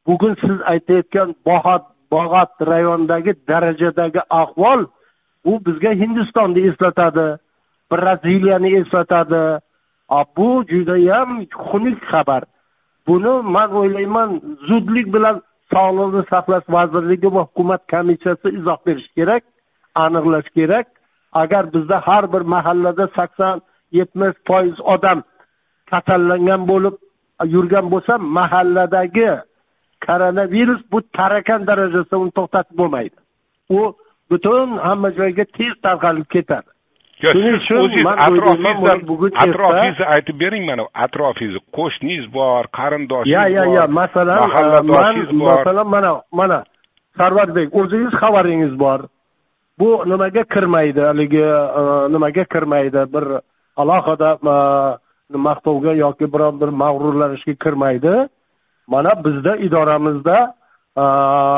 bugun 0.07 0.35
siz 0.41 0.57
aytayotgan 0.73 1.35
bog'ot 1.45 1.83
bog'ot 2.11 2.51
rayonidagi 2.71 3.33
darajadagi 3.49 4.21
ahvol 4.29 4.85
u 5.49 5.59
bizga 5.65 5.91
hindistonni 6.01 6.67
eslatadi 6.69 7.27
braziliyani 7.91 8.69
eslatadi. 8.79 9.43
Bu 10.37 10.63
judayam 10.71 11.29
xunuk 11.69 11.99
xabar. 12.11 12.43
Buni 13.07 13.33
man 13.55 13.69
o'ylayman 13.79 14.29
zudlik 14.67 15.07
bilan 15.15 15.41
sog'liqni 15.77 16.23
saqlash 16.33 16.67
vazirligi 16.75 17.29
va 17.35 17.41
hukumat 17.47 17.81
komissiyasi 17.93 18.47
izoh 18.59 18.79
berishi 18.85 19.11
kerak 19.17 19.43
aniqlash 20.03 20.49
kerak. 20.57 20.87
Agar 21.41 21.73
bizda 21.73 21.97
har 22.07 22.33
bir 22.33 22.41
mahallada 22.53 23.07
sakson 23.15 23.61
yetmish 23.91 24.37
foiz 24.47 24.77
odam 24.93 25.19
kasallangan 25.91 26.61
bo'lib 26.71 26.95
yurgan 27.53 27.85
bo'lsa 27.93 28.17
mahalladagi 28.37 29.29
koronavirus 30.05 30.81
bu 30.91 31.01
tarakan 31.17 31.67
darajasida 31.69 32.17
uni 32.23 32.31
to'xtatib 32.37 32.75
bo'lmaydi. 32.81 33.17
U 33.77 33.79
butun 34.29 34.77
hamma 34.85 35.09
joyga 35.19 35.45
tez 35.57 35.73
tarqalib 35.85 36.27
ketadi. 36.35 36.69
Shuning 37.21 37.55
uchun 37.57 38.07
atrofingizni 39.43 40.05
aytib 40.15 40.39
bering 40.39 40.65
mana 40.69 40.83
atrofingizni 41.05 41.61
qo'shningiz 41.77 42.25
bor 42.33 42.63
qarindoshingiz 42.77 43.37
bor 43.37 43.49
yo 43.53 43.63
yo 43.65 43.73
yo 43.77 43.87
masalan 43.99 44.39
mahalladoshingiz 44.45 45.29
bor. 45.39 45.53
masalan 45.53 45.87
mana 45.95 46.11
mana 46.31 46.59
sarvarbek 47.17 47.75
o'zingiz 47.75 48.13
xabaringiz 48.21 48.73
bor. 48.79 48.99
Bu 49.79 49.89
nimaga 50.11 50.43
kirmaydi 50.53 51.01
haligi 51.09 51.45
nimaga 52.13 52.43
kirmaydi? 52.53 53.01
Bir 53.13 53.25
alohida 53.81 54.29
maqtovga 55.47 55.93
yoki 56.03 56.25
biron 56.33 56.61
bir 56.61 56.69
mag'rurlanishga 56.83 57.55
kirmaydi. 57.63 58.13
Mana 58.87 59.11
bizda 59.25 59.55
idoramizda 59.67 60.37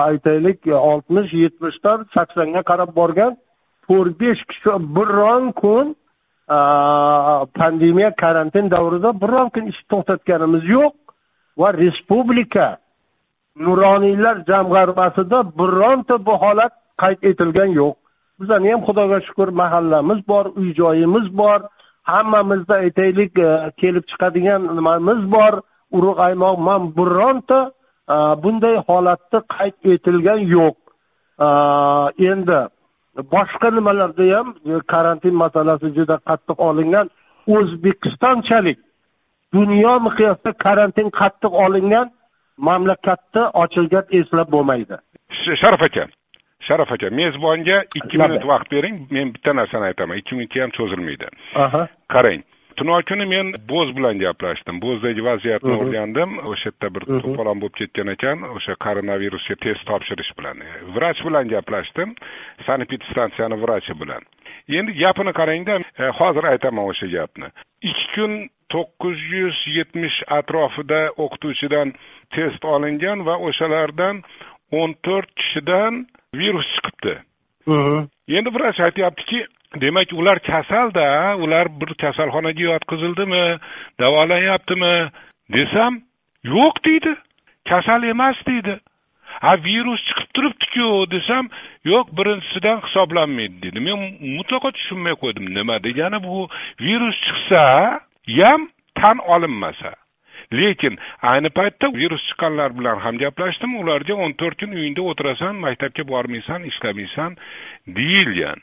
aytaylik 0.09 0.59
oltmish 0.91 1.33
yetmishdan 1.43 2.07
saksonga 2.15 2.61
qarab 2.69 2.95
borgan 2.95 3.37
to'rt 3.89 4.13
besh 4.21 4.41
kishi 4.49 4.73
biron 4.95 5.51
kun 5.61 5.95
pandemiya 7.59 8.11
karantin 8.21 8.69
davrida 8.73 9.11
biron 9.23 9.49
kun 9.53 9.65
ish 9.71 9.81
to'xtatganimiz 9.91 10.63
yo'q. 10.75 10.93
Va 11.59 11.69
respublika 11.83 12.67
nuroniylar 13.65 14.37
jamg'armasida 14.49 15.39
bironta 15.59 16.15
bu 16.27 16.33
holat 16.43 16.73
qayd 17.01 17.19
etilgan 17.29 17.69
yo'q. 17.79 17.95
Bizani 18.39 18.71
ham 18.71 18.81
xudoga 18.87 19.17
shukur 19.27 19.49
mahallamiz 19.61 20.19
bor 20.31 20.45
uy 20.59 20.69
joyimiz 20.79 21.27
bor 21.39 21.59
hammamizda 22.11 22.75
aytaylik 22.85 23.33
kelib 23.81 24.05
chiqadigan 24.11 24.61
nimamiz 24.77 25.21
bor 25.35 25.53
urug' 25.97 26.21
aymoq 26.27 26.57
man 26.67 26.81
bironta 26.97 27.59
bunday 28.43 28.75
holatni 28.87 29.39
qayd 29.55 29.75
etilgan 29.93 30.39
yo'q. 30.55 30.77
Endi 32.31 32.59
boshqa 33.35 33.71
nimalarda 33.77 34.25
ham 34.35 34.53
karantin 34.93 35.35
masalasi 35.43 35.87
juda 35.97 36.17
qattiq 36.29 36.59
olingan 36.69 37.07
o'zbekistonchalik 37.55 38.79
dunyo 39.53 39.93
miqyosida 40.07 40.53
karantin 40.65 41.09
qattiq 41.19 41.53
olingan 41.65 42.07
mamlakatda 42.67 43.41
ochilgan 43.63 44.05
eslab 44.19 44.47
bo'lmaydi. 44.55 44.95
Sharif 45.61 45.81
aka 45.87 46.05
sharif 46.67 46.91
aka 46.91 47.09
mezbonga 47.19 47.77
ikki 47.99 48.17
minut 48.17 48.45
vaqt 48.51 48.71
bering 48.71 48.95
men 49.15 49.33
bitta 49.35 49.53
narsani 49.59 49.85
aytaman 49.91 50.17
ikki 50.21 50.35
minutga 50.35 50.61
ham 50.63 50.71
cho'zilmaydi. 50.77 51.27
Qarang 52.13 52.41
tunov 52.79 53.01
kuni 53.09 53.25
men 53.33 53.53
bo'z 53.71 53.91
bilan 53.97 54.19
gaplashdim. 54.23 54.79
Bo'zdagi 54.83 55.23
vaziyatni 55.29 55.73
o'rgandim. 55.81 56.37
O'sha 56.51 56.69
yerda 56.71 56.89
bir 56.95 57.03
to'polon 57.09 57.61
bo'lib 57.61 57.75
ketgan 57.79 58.11
ekan. 58.15 58.45
O'sha 58.55 58.75
koronavirusga 58.85 59.55
test 59.65 59.83
topshirish 59.89 60.31
bilan. 60.39 60.63
Vrach 60.95 61.19
bilan 61.27 61.51
gaplashdim. 61.53 62.15
Sanepidstansiyani 62.67 63.57
vrachi 63.63 63.95
bilan. 64.01 64.23
Endi 64.79 64.95
gapini 65.01 65.33
qarangda 65.39 65.75
hozir 66.19 66.43
aytaman 66.53 66.85
o'sha 66.91 67.07
gapni. 67.15 67.51
Ikki 67.89 68.07
kun 68.15 68.33
to'qqiz 68.73 69.19
yuz 69.33 69.57
yetmish 69.77 70.17
atrofida 70.39 71.01
o'qituvchidan 71.23 71.93
test 72.35 72.65
olingan 72.75 73.25
va 73.27 73.35
o'shalardan 73.47 74.23
o'n 74.79 74.91
to'rt 75.05 75.29
kishidan 75.39 76.05
virus 76.41 76.69
chiqibdi. 76.75 77.15
Endi 78.37 78.49
vrach 78.55 78.79
aytyaptiki 78.87 79.39
demak 79.75 80.13
ular 80.13 80.39
kasalda 80.39 81.35
ular 81.37 81.67
bir 81.79 81.93
kasalxonaga 81.93 82.61
yotqizildimi 82.61 83.59
davolanyaptimi 83.99 85.09
desam 85.57 86.01
yo'q 86.43 86.75
deydi. 86.85 87.15
Kasal 87.69 88.03
emas 88.03 88.37
deydi. 88.47 88.79
A 89.41 89.57
virus 89.63 90.01
chiqib 90.07 90.29
turibdiku 90.33 91.11
desam 91.11 91.49
yo'q 91.85 92.07
birinchisidan 92.17 92.81
hisoblanmaydi 92.85 93.61
dedi. 93.61 93.79
Men 93.79 93.97
mutlaqo 94.37 94.71
tushunmay 94.71 95.15
qo'ydim. 95.21 95.45
Nima 95.57 95.83
degani 95.83 96.23
bu? 96.23 96.47
Virus 96.81 97.17
chiqsa 97.25 97.63
ham 98.27 98.69
tan 98.95 99.17
olinmasa. 99.17 99.93
Lekin 100.53 100.97
ayni 101.21 101.49
paytda 101.49 101.93
virus 101.93 102.23
chiqqanlar 102.27 102.69
bilan 102.79 102.97
ham 103.05 103.17
gaplashdim. 103.17 103.77
Ularga 103.81 104.13
o'n 104.13 104.33
to'rt 104.33 104.57
kun 104.59 104.73
uyingda 104.77 105.01
o'tirasan 105.01 105.55
maktabga 105.65 106.03
bormaysan 106.07 106.63
ishlamaysan 106.71 107.37
deyilgan. 107.97 108.59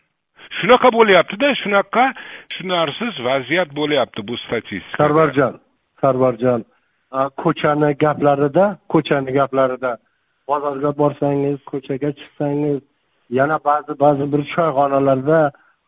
Shunaqa 0.59 0.89
bo'lyaptida 0.99 1.49
shunaqa 1.63 2.05
tushunarsiz 2.51 3.15
vaziyat 3.29 3.71
bo'lyapti 3.79 4.21
bu 4.29 4.35
statistika. 4.45 4.97
Sarvarjon 5.03 5.55
sarvarjon 6.01 6.65
ko'chani 7.43 7.91
gaplarida 8.05 8.65
ko'chani 8.93 9.31
gaplarida 9.39 9.97
bozorga 10.49 10.91
borsangiz 11.01 11.59
ko'chaga 11.71 12.11
chiqsangiz 12.19 12.81
yana 13.39 13.57
ba'zi 13.69 13.93
ba'zi 14.05 14.25
bir 14.33 14.43
choyxonalarda 14.55 15.39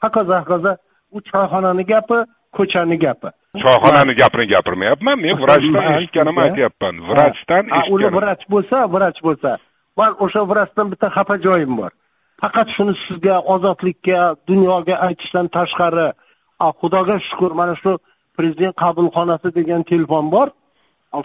hokazo 0.03 0.35
hokazo 0.41 0.73
u 1.17 1.19
choyxonani 1.31 1.85
gapi 1.93 2.19
ko'chani 2.57 2.97
gapi. 3.05 3.29
Choyxonani 3.65 4.15
gapini 4.21 4.47
gapirmayapman 4.55 5.17
men 5.25 5.37
vrachdan 5.45 5.85
eshitganimni 5.95 6.43
aytyapman 6.49 6.95
vrachdan 7.11 7.65
eshitganim 7.79 7.95
uni 7.95 8.09
vrach 8.19 8.43
bo'lsa 8.53 8.77
vrach 8.95 9.19
bo'lsa. 9.27 9.51
Man 9.99 10.13
o'sha 10.25 10.43
vrachdan 10.51 10.87
bitta 10.93 11.09
xafa 11.17 11.37
joyim 11.47 11.73
bor 11.81 11.93
faqat 12.41 12.69
shuni 12.77 12.95
sizga 13.05 13.37
ozodlikka 13.55 14.21
dunyoga 14.51 14.95
aytishdan 15.07 15.47
tashqari 15.57 16.09
xudoga 16.81 17.17
shukur 17.29 17.53
mana 17.61 17.75
shu 17.83 17.93
prezident 18.37 18.75
qabulxonasi 18.83 19.49
degan 19.59 19.83
telefon 19.93 20.31
bor. 20.35 20.49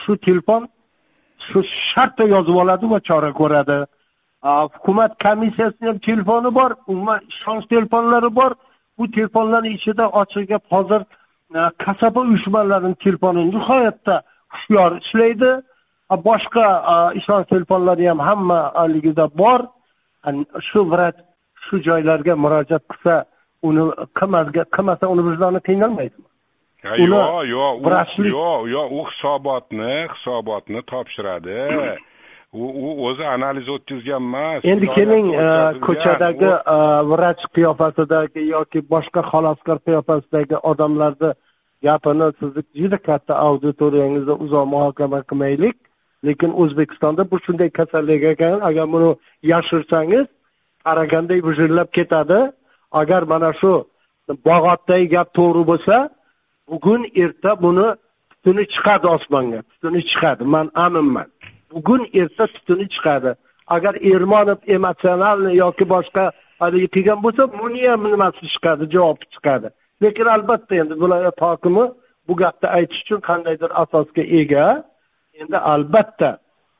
Shu 0.05 0.13
telefon 0.27 0.61
shu 1.47 1.59
shartta 1.93 2.23
yozib 2.35 2.55
oladi 2.63 2.85
va 2.93 2.99
chora 3.09 3.31
ko'radi. 3.41 3.79
Hukumat 4.75 5.11
komissiyasini 5.25 5.87
ham 5.91 5.99
telefoni 6.07 6.49
bor 6.59 6.71
umuman 6.91 7.19
ishonch 7.33 7.65
telefonlari 7.73 8.29
bor. 8.39 8.51
Bu 8.97 9.03
telefonlarni 9.17 9.69
ichida 9.77 10.05
ochiq 10.21 10.47
gap 10.51 10.63
hozir 10.73 11.01
kasaba 11.83 12.19
uyushmalarini 12.27 12.95
telefoni 13.05 13.41
nihoyatda 13.53 14.15
hushyor 14.53 14.91
ishlaydi. 15.03 15.51
Boshqa 16.27 16.65
ishonch 17.19 17.47
telefonlari 17.53 18.05
ham 18.11 18.19
hamma 18.29 18.59
haligida 18.79 19.25
bor. 19.41 19.59
Shu 20.71 20.85
vrach 20.91 21.19
shu 21.65 21.79
joylarga 21.87 22.35
murojaat 22.35 22.83
qilsa 22.91 23.23
uni 23.63 23.83
qilmasa 24.19 25.09
uni 25.13 25.25
vijdoni 25.29 25.59
qiynalmaydimi? 25.67 26.27
Yo'q 26.83 27.45
yo'q 27.47 27.75
yo'q 28.31 28.65
yo'q 28.75 28.89
u 28.99 29.05
hisobotni 29.09 29.93
hisobotni 30.13 30.81
topshiradi. 30.91 31.59
U 32.53 32.65
u 32.85 33.05
o'zi 33.09 33.23
analiz 33.25 33.69
o'tkazgan 33.75 34.21
emas 34.21 34.65
endi 34.73 34.87
keling 34.95 35.29
ko'chadagi 35.85 36.51
vrach 37.11 37.45
qiyofasidagi 37.55 38.43
yoki 38.49 38.83
boshqa 38.93 39.23
xaloskor 39.31 39.79
qiyofasidagi 39.87 40.59
odamlarni 40.71 41.31
gapini 41.87 42.27
sizni 42.39 42.63
juda 42.81 42.97
katta 43.07 43.33
auditoriyangizda 43.47 44.33
uzoq 44.45 44.65
muhokama 44.75 45.23
qilmaylik 45.29 45.77
lekin 46.25 46.51
o'zbekistonda 46.61 47.31
bu 47.31 47.37
shunday 47.45 47.69
kasallik 47.79 48.23
ekan 48.23 48.59
agar 48.69 48.85
buni 48.93 49.09
yashirsangiz 49.51 50.27
qaraganday 50.85 51.39
vijillab 51.47 51.89
ketadi. 51.97 52.39
Agar 53.01 53.21
mana 53.31 53.51
shu 53.61 53.73
bog'otdagi 54.47 55.07
gap 55.15 55.29
to'g'ri 55.37 55.63
bo'lsa 55.71 55.95
bugun 56.69 57.01
erta 57.23 57.51
buni 57.65 57.87
tutuni 58.31 58.63
chiqadi 58.73 59.07
osmonga. 59.15 59.59
Tutuni 59.71 60.01
chiqadi. 60.09 60.43
Man 60.53 60.67
aminman. 60.85 61.27
Bugun 61.73 62.01
erta 62.21 62.45
tutuni 62.55 62.85
chiqadi. 62.95 63.31
Agar 63.75 63.93
ermonov 64.13 64.59
emotsionalni 64.75 65.51
yoki 65.63 65.85
boshqa 65.93 66.23
haligi 66.61 66.87
qilgan 66.95 67.19
bo'lsa 67.25 67.43
buni 67.59 67.81
ham 67.91 68.01
nimasi 68.13 68.43
chiqadi? 68.53 68.83
Javobi 68.95 69.25
chiqadi. 69.33 69.67
Lekin 70.03 70.27
albatta 70.35 70.73
endi 70.81 70.93
viloyat 71.03 71.37
hokimi 71.47 71.85
bu 72.27 72.33
gapni 72.41 72.67
aytish 72.77 73.01
uchun 73.03 73.19
qandaydir 73.29 73.71
asosga 73.83 74.23
ega. 74.41 74.65
Endi 75.41 75.57
albatta 75.57 76.29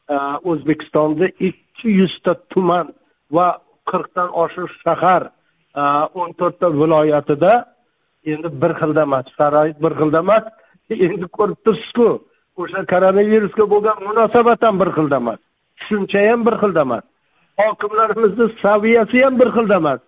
e, 0.10 0.16
o'zbekistonda 0.50 1.28
ikki 1.50 1.90
yuzta 2.00 2.34
tuman 2.54 2.94
va 3.32 3.48
qirqdan 3.90 4.30
oshiq 4.44 4.72
shahar 4.84 5.24
e, 5.30 5.84
o'n 6.20 6.32
to'rtta 6.40 6.68
viloyatida 6.82 7.54
endi 8.32 8.50
bir 8.62 8.72
xilda 8.82 9.02
emas 9.08 9.26
sharoit 9.38 9.78
bir 9.84 9.94
xilda 10.00 10.20
emas. 10.26 10.44
Endi 10.90 11.28
ko'rib 11.38 11.60
turibsizku 11.66 12.10
o'sha 12.62 12.82
koronavirusga 12.92 13.66
bo'lgan 13.74 13.98
munosabat 14.08 14.62
ham 14.68 14.76
bir 14.82 14.90
xilda 14.98 15.18
emas 15.24 15.40
tushuncha 15.78 16.20
ham 16.30 16.46
bir 16.48 16.56
xilda 16.62 16.82
emas 16.88 17.06
hokimlarimizni 17.62 18.48
saviyasi 18.62 19.24
ham 19.24 19.40
bir 19.40 19.50
xilda 19.56 19.76
emas. 19.76 20.00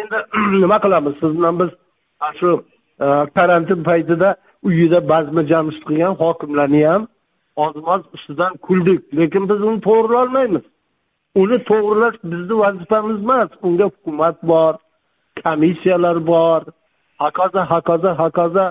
Endi 0.00 0.18
nima 0.62 0.78
qilamiz? 0.84 1.14
Siz 1.20 1.38
bilan 1.38 1.58
biz 1.60 1.70
shu 2.40 2.50
e, 3.00 3.06
karantin 3.36 3.82
paytida 3.88 4.36
uyida 4.62 5.08
bazmi 5.08 5.42
jamshid 5.52 5.84
qilgan 5.88 6.14
hokimlarni 6.22 6.82
ham 6.86 7.02
ozmoz 7.64 8.02
ustidan 8.14 8.56
kuldik. 8.66 9.02
Lekin 9.18 9.48
biz 9.50 9.60
uni 9.68 9.80
to'g'rilolmaymiz. 9.88 10.64
Uni 11.42 11.58
to'g'rilash 11.70 12.18
bizni 12.32 12.58
vazifamiz 12.64 13.18
emas. 13.24 13.50
Unga 13.66 13.86
hukumat 13.92 14.36
bor 14.50 14.74
komissiyalar 15.42 16.26
bor. 16.26 16.62
Hokazo 17.22 17.60
hokazo 17.72 18.10
hokazo 18.22 18.66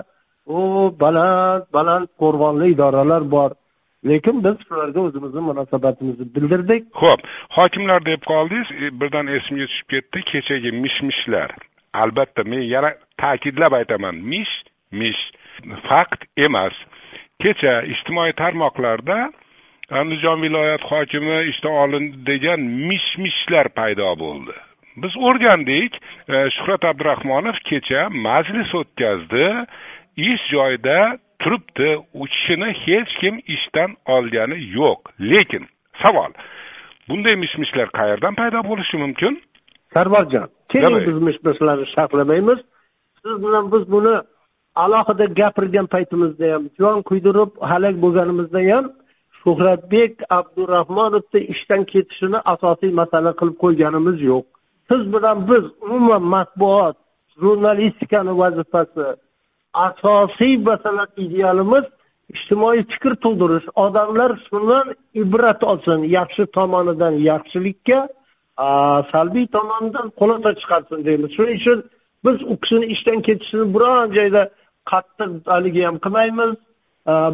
u 0.46 0.58
baland 1.00 1.62
baland 1.76 2.06
qo'rg'onli 2.20 2.66
idoralar 2.74 3.30
bor. 3.30 3.50
Lekin 4.08 4.44
biz 4.44 4.56
shularga 4.68 5.00
o'zimizni 5.06 5.40
munosabatimizni 5.50 6.26
bildirdik. 6.34 6.82
Ho'p 7.02 7.20
hokimlar 7.58 8.00
deb 8.10 8.22
qoldingiz. 8.30 8.68
E, 8.82 9.00
birdan 9.00 9.26
esimga 9.36 9.66
tushib 9.70 9.88
ketdi. 9.92 10.18
Kechagi 10.30 10.70
mish 10.82 10.98
mishlar 11.08 11.50
albatta 12.02 12.42
men 12.44 12.62
yana 12.74 12.90
ta'kidlab 13.22 13.72
aytaman. 13.80 14.14
Mish 14.32 14.54
mish. 15.00 15.22
Fakt 15.88 16.20
emas. 16.46 16.74
Kecha 17.42 17.74
ijtimoiy 17.92 18.32
tarmoqlarda 18.42 19.18
andijon 20.00 20.42
viloyat 20.42 20.82
hokimi 20.90 21.36
ishdan 21.50 21.76
olindi 21.84 22.16
degan 22.30 22.60
mish 22.88 23.10
mishlar 23.24 23.68
paydo 23.78 24.10
bo'ldi. 24.22 24.54
Biz 25.02 25.12
o'rgandik 25.28 25.92
e, 26.34 26.36
shuhrat 26.56 26.84
abdurahmonov 26.90 27.60
kecha 27.70 28.08
majlis 28.26 28.74
o'tkazdi 28.80 29.46
ish 30.30 30.44
joyida 30.54 30.98
turibdi 31.42 31.90
u 32.20 32.24
kishini 32.32 32.70
hech 32.84 33.12
kim 33.20 33.34
ishdan 33.56 33.90
olgani 34.16 34.58
yo'q. 34.78 35.00
Lekin 35.32 35.68
savol 36.02 36.32
bunday 37.08 37.36
mish 37.42 37.54
mishlar 37.62 37.88
qayerdan 37.98 38.34
paydo 38.40 38.64
bo'lishi 38.70 38.96
mumkin? 39.04 39.38
Sarvarjon 39.94 40.50
keling 40.72 41.06
biz 41.08 41.22
mish 41.28 41.38
mishlarni 41.46 41.86
sharhlamaymiz. 41.94 42.58
Siz 43.22 43.34
bilan 43.44 43.72
biz 43.72 43.84
buni 43.94 44.14
alohida 44.84 45.26
gapirgan 45.40 45.86
paytimizda 45.94 46.46
ham 46.52 46.64
jon 46.80 46.98
kuydirib 47.08 47.50
halak 47.70 47.96
bo'lganimizda 48.04 48.60
ham 48.70 48.84
shuhratbek 49.40 50.12
abdurahmonovni 50.38 51.40
ishdan 51.54 51.82
ketishini 51.92 52.38
asosiy 52.54 52.92
masala 53.00 53.30
qilib 53.38 53.56
qo'yganimiz 53.64 54.18
yo'q. 54.30 54.46
Siz 54.88 55.02
bilan 55.14 55.36
biz 55.50 55.64
umuman 55.84 56.24
matbuot 56.34 56.96
jurnalistikani 57.40 58.32
vazifasi 58.42 59.06
asosiy 59.86 60.54
masala 60.68 61.04
idealimiz 61.24 61.84
ijtimoiy 62.34 62.82
fikr 62.92 63.12
tug'dirish 63.24 63.68
odamlar 63.84 64.30
shundan 64.46 64.86
ibrat 65.22 65.60
olsin 65.70 66.00
yaxshi 66.18 66.42
tomonidan 66.56 67.14
yaxshilikka 67.30 67.98
salbiy 69.12 69.46
tomonidan 69.56 70.06
xulosa 70.18 70.50
chiqarsin 70.60 71.04
deymiz. 71.06 71.30
Shuning 71.36 71.58
uchun 71.60 71.78
biz 72.24 72.36
u 72.52 72.54
kishini 72.62 72.86
ishdan 72.94 73.18
ketishini 73.26 73.66
biron 73.74 74.06
joyda 74.18 74.42
qattiq 74.92 75.30
haligi 75.54 75.84
ham 75.88 75.98
qilmaymiz. 76.04 76.56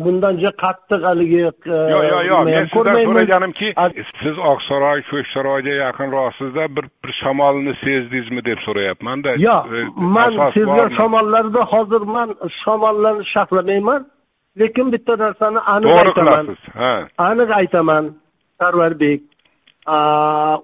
Bundan 0.05 0.37
juda 0.43 0.53
qattiq 0.65 1.03
haligi 1.11 1.39
yo'q 1.47 1.69
yo'q 1.93 2.05
yo'q 2.31 2.43
men 2.49 2.67
sizdan 2.73 2.99
so'raganimki 3.09 3.69
siz 4.23 4.37
oqsaroy 4.53 5.01
ko'ksaroyga 5.11 5.75
yaqinroqsizda 5.85 6.65
bir 6.77 6.87
bir 7.05 7.13
shamolni 7.23 7.75
sezdingizmi 7.85 8.45
deb 8.49 8.59
so'rayapmanda 8.67 9.31
yo'q 9.47 9.75
e, 9.79 9.81
man 10.17 10.33
sezgan 10.57 10.91
shamollarda 10.99 11.63
hozir 11.73 12.03
man 12.17 12.29
shamollarni 12.63 13.25
sharhlamayman 13.35 14.07
lekin 14.61 14.93
bitta 14.93 15.17
narsani 15.25 15.61
aniq 15.75 15.97
aytaman. 16.03 16.57
ha. 16.81 16.93
Aniq 17.19 17.51
aytaman 17.61 18.05
sarvarbek. 18.61 19.23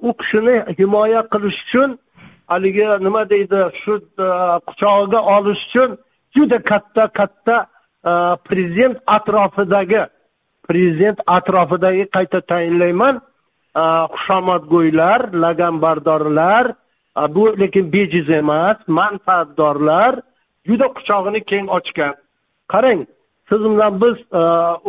U 0.09 0.11
kishini 0.21 0.57
himoya 0.79 1.23
qilish 1.33 1.59
uchun 1.65 1.99
haligi 2.53 2.87
nima 3.07 3.23
deydi 3.33 3.61
shu 3.83 3.93
quchog'iga 4.69 5.21
olish 5.37 5.63
uchun 5.69 5.91
juda 6.37 6.59
katta 6.71 7.09
katta 7.09 7.57
e, 8.05 8.13
prezident 8.49 8.99
atrofidagi 9.07 10.03
prezident 10.69 11.19
atrofidagi 11.27 12.07
qayta 12.15 12.41
tayinlayman. 12.41 13.21
E, 13.77 13.83
Xushomadgo'ylar 14.15 15.21
laganbardorlar 15.45 16.73
e, 17.21 17.23
bu 17.35 17.45
lekin 17.61 17.93
bejiz 17.93 18.31
emas 18.41 18.79
manfaatdorlar 18.87 20.21
juda 20.67 20.87
quchog'ini 20.97 21.41
keng 21.51 21.67
ochgan. 21.79 22.15
Qarang 22.73 23.07
siz 23.49 23.61
bilan 23.73 24.01
biz 24.03 24.17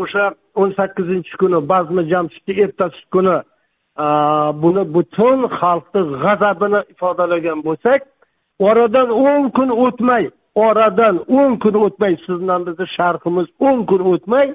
o'sha 0.01 0.25
o'n 0.55 0.71
sakkizinchi 0.77 1.37
kuni 1.41 1.59
bazmi 1.69 2.03
jamshidni 2.11 2.53
ertasi 2.63 3.01
kuni 3.13 3.37
buni 4.63 4.83
butun 4.95 5.39
xalqni 5.59 6.01
g'azabini 6.23 6.81
ifodalagan 6.93 7.59
bo'lsak 7.67 8.01
oradan 8.59 9.09
o'n 9.09 9.49
kun 9.55 9.69
o'tmay 9.85 10.23
oradan 10.55 11.23
o'n 11.27 11.59
kun 11.63 11.75
o'tmay 11.85 12.17
sizdan 12.25 12.65
bizni 12.67 12.87
sharhimiz 12.97 13.47
o'n 13.59 13.85
kun 13.89 14.01
o'tmay 14.13 14.53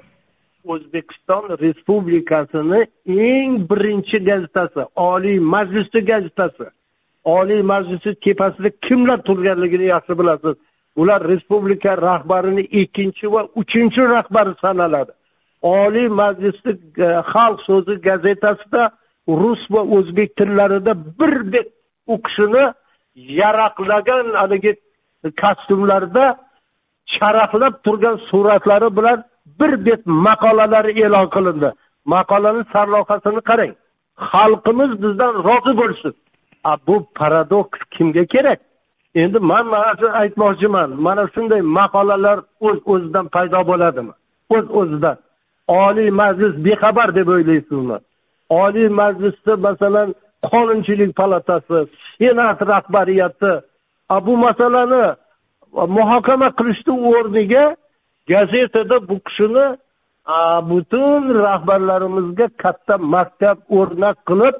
o'zbekiston 0.73 1.43
respublikasini 1.63 2.81
eng 3.31 3.51
birinchi 3.69 4.17
gazetasi 4.29 4.81
oliy 4.95 5.39
majlisni 5.39 6.01
gazetasi 6.11 6.67
oliy 7.27 7.61
majlisni 7.61 8.15
tepasida 8.25 8.69
kimlar 8.87 9.19
turganligini 9.27 9.85
yaxshi 9.93 10.13
bilasiz. 10.19 10.55
Ular 11.01 11.21
respublika 11.31 11.91
rahbarini 11.97 12.63
ikkinchi 12.81 13.31
va 13.33 13.41
uchinchi 13.61 14.01
rahbari 14.15 14.53
sanaladi. 14.61 15.11
Oliy 15.61 16.07
majlisni 16.21 16.73
e, 17.05 17.07
xalq 17.31 17.59
so'zi 17.67 17.93
gazetasida 18.07 18.83
rus 19.41 19.61
va 19.73 19.81
o'zbek 19.97 20.29
tillarida 20.39 20.93
bir 21.19 21.35
bet 21.53 21.67
u 22.13 22.15
kishini 22.25 22.65
yaraqlagan 23.41 24.25
haligi 24.39 24.73
kostyumlarda 25.41 26.25
sharaflab 27.15 27.73
turgan 27.85 28.15
suratlari 28.29 28.89
bilan 28.97 29.23
bir 29.59 29.85
bet 29.85 30.01
maqolalari 30.05 30.91
e'lon 31.05 31.27
qilindi. 31.35 31.69
Maqolani 32.13 32.63
sarlavhasini 32.73 33.41
qarang. 33.49 33.73
Xalqimiz 34.31 34.91
bizdan 35.03 35.33
rozi 35.47 35.73
bo'lsin. 35.81 36.13
A 36.63 36.71
bu 36.87 36.95
paradoks 37.19 37.79
kimga 37.95 38.25
kerak? 38.33 38.59
Endi 39.15 39.39
man 39.39 39.65
mana 39.73 39.91
shu 39.99 40.07
aytmoqchiman. 40.21 40.89
Mana 41.05 41.23
shunday 41.33 41.61
maqolalar 41.79 42.37
o'z 42.67 42.77
o'zidan 42.91 43.25
paydo 43.35 43.59
bo'ladimi? 43.71 44.13
O'z 44.55 44.65
o'zidan 44.79 45.17
oliy 45.67 46.09
majlis 46.21 46.53
bexabar 46.65 47.09
deb 47.15 47.27
o'ylaysizmi? 47.35 47.97
Oliy 48.49 48.89
majlisda 49.01 49.53
masalan 49.67 50.09
qonunchilik 50.51 51.11
palatasi 51.19 51.79
senat 52.17 52.59
rahbariyati 52.71 53.51
bu 54.09 54.37
masalani 54.37 55.15
muhokama 55.73 56.49
qilishni 56.57 56.93
o'rniga 57.11 57.75
gazetada 58.29 59.07
bu 59.09 59.19
kishini 59.19 59.65
butun 60.69 61.21
rahbarlarimizga 61.45 62.47
katta 62.63 62.97
maktab 62.97 63.57
o'rnak 63.77 64.17
qilib 64.29 64.55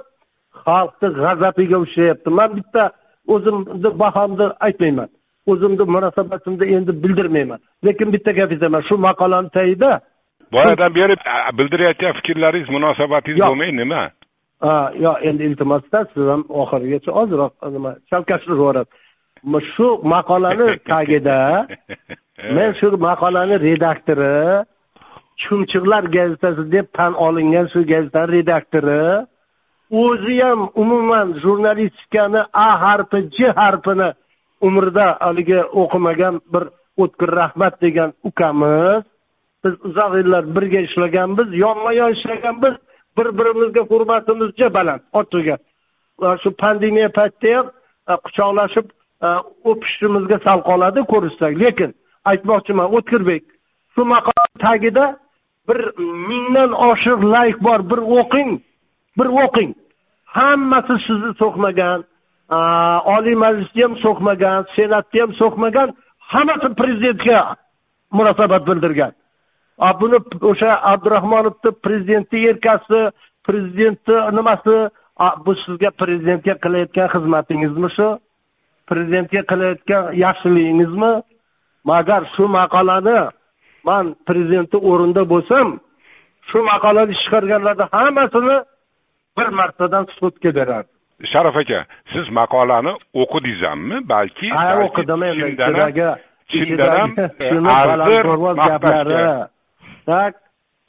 xalqni 0.66 1.08
g'azabiga 1.22 1.78
uchrayapti 1.86 2.30
man 2.30 2.50
bitta 2.58 2.84
o'zimni 3.34 4.00
bahomni 4.00 4.48
aytmayman. 4.60 5.10
O'zimni 5.52 5.84
munosabatimni 5.96 6.66
endi 6.76 6.92
bildirmayman. 7.04 7.60
Lekin 7.86 8.14
bitta 8.14 8.32
gap 8.32 8.52
aytaman. 8.52 8.82
Shu 8.90 8.96
maqolani 9.08 9.50
tagida 9.58 9.92
boyadan 10.56 10.92
beri 10.96 11.16
bildirayotgan 11.58 12.14
fikrlaringiz 12.20 12.70
munosabatingiz 12.70 13.44
bo'lmay 13.50 13.72
nima? 13.82 14.04
Yo'q 15.06 15.18
endi 15.30 15.44
iltimosda 15.50 16.00
siz 16.14 16.24
ham 16.34 16.44
oxirigacha 16.62 17.12
ozroq 17.22 17.54
nima 17.76 17.92
chalkashlik 18.10 18.56
yuborasiz 18.56 19.07
shu 19.74 19.88
maqolani 20.14 20.68
tagida 20.90 21.40
men 22.56 22.70
shu 22.80 22.88
maqolani 23.08 23.56
redaktori 23.68 24.66
chumchuqlar 25.42 26.04
gazetasi 26.18 26.64
deb 26.76 26.88
tan 26.98 27.12
olingan 27.28 27.66
shu 27.74 27.80
gazetani 27.94 28.32
redaktori 28.38 29.04
o'zi 30.04 30.36
ham 30.42 30.62
umuman 30.82 31.28
jurnalistikani 31.44 32.42
a 32.66 32.70
harfi 32.84 33.20
j 33.36 33.38
harfini 33.60 34.10
umrida 34.68 35.08
haligi 35.20 35.60
o'qimagan 35.82 36.36
bir 36.54 36.64
o'tkir 37.04 37.30
rahmat 37.42 37.82
degan 37.82 38.14
ukamiz. 38.24 39.04
Biz 39.64 39.74
uzoq 39.88 40.12
yillar 40.20 40.44
birga 40.56 40.80
ishlaganmiz 40.88 41.48
yonma 41.64 41.92
yon 41.94 42.12
ishlaganmiz 42.18 42.76
bir 43.18 43.28
birimizga 43.38 43.82
hurmatimiz 43.92 44.50
baland 44.78 45.02
ochiqga 45.20 45.56
shu 46.42 46.50
pandemiya 46.64 47.10
paytida 47.18 47.58
ham 47.58 47.68
quchoqlashib 48.26 48.88
Э, 49.18 49.30
o'pishimizga 49.66 50.38
sal 50.46 50.62
qoladi 50.62 51.02
ko'rishsak. 51.12 51.56
Lekin 51.58 51.94
aytmoqchiman 52.30 52.92
o'tkirbek 52.98 53.44
shu 53.94 54.06
maqola 54.14 54.46
tagida 54.62 55.06
bir 55.68 55.80
mingdan 56.30 56.72
oshiq 56.90 57.24
layk 57.34 57.58
bor 57.68 57.80
bir 57.92 58.02
o'qing 58.20 58.52
bir 59.18 59.28
o'qing. 59.44 59.72
Hammasi 60.38 60.96
sizni 61.08 61.32
so'kmagan 61.42 62.00
oliy 63.16 63.36
majlisni 63.44 63.82
ham 63.86 63.96
so'kmagan 64.06 64.60
senatni 64.76 65.20
ham 65.24 65.34
so'kmagan 65.42 65.90
hammasi 66.34 66.70
prezidentga 66.82 67.40
munosabat 68.18 68.68
bildirgan. 68.70 69.12
Buni 70.02 70.18
o'sha 70.52 70.72
abdurahmonovni 70.92 71.72
prezidentni 71.86 72.40
yelkasi 72.48 73.00
prezidentni 73.48 74.18
nimasi? 74.38 74.78
Bu 75.46 75.52
sizga 75.66 75.90
prezidentga 76.02 76.54
qilayotgan 76.64 77.08
xizmatingizmi 77.14 77.90
shu? 77.98 78.10
Prezidentga 78.90 79.42
qilayotgan 79.52 80.04
yaxshiligingizmi 80.26 81.12
agar 82.00 82.22
shu 82.36 82.44
maqolani 82.60 83.20
man 83.90 84.06
prezidentni 84.28 84.80
o'rnida 84.92 85.24
bo'lsam 85.34 85.68
shu 86.50 86.60
maqolani 86.72 87.14
chiqarganlarni 87.22 87.86
hammasini 87.96 88.58
bir 89.38 89.48
martadan 89.60 90.04
sudga 90.20 90.50
berardim 90.60 90.96
sharof 91.34 91.56
aka 91.64 91.80
siz 92.14 92.26
maqolani 92.40 92.94
o'qidingizmi? 93.22 93.98
Balki 94.14 94.48
ha 94.50 94.66
o'qidim 94.86 95.22
endi. 95.30 96.10
chindan 96.52 96.96
ham 97.00 97.12
balandparvoz 97.90 98.58
gaplari. 98.68 100.34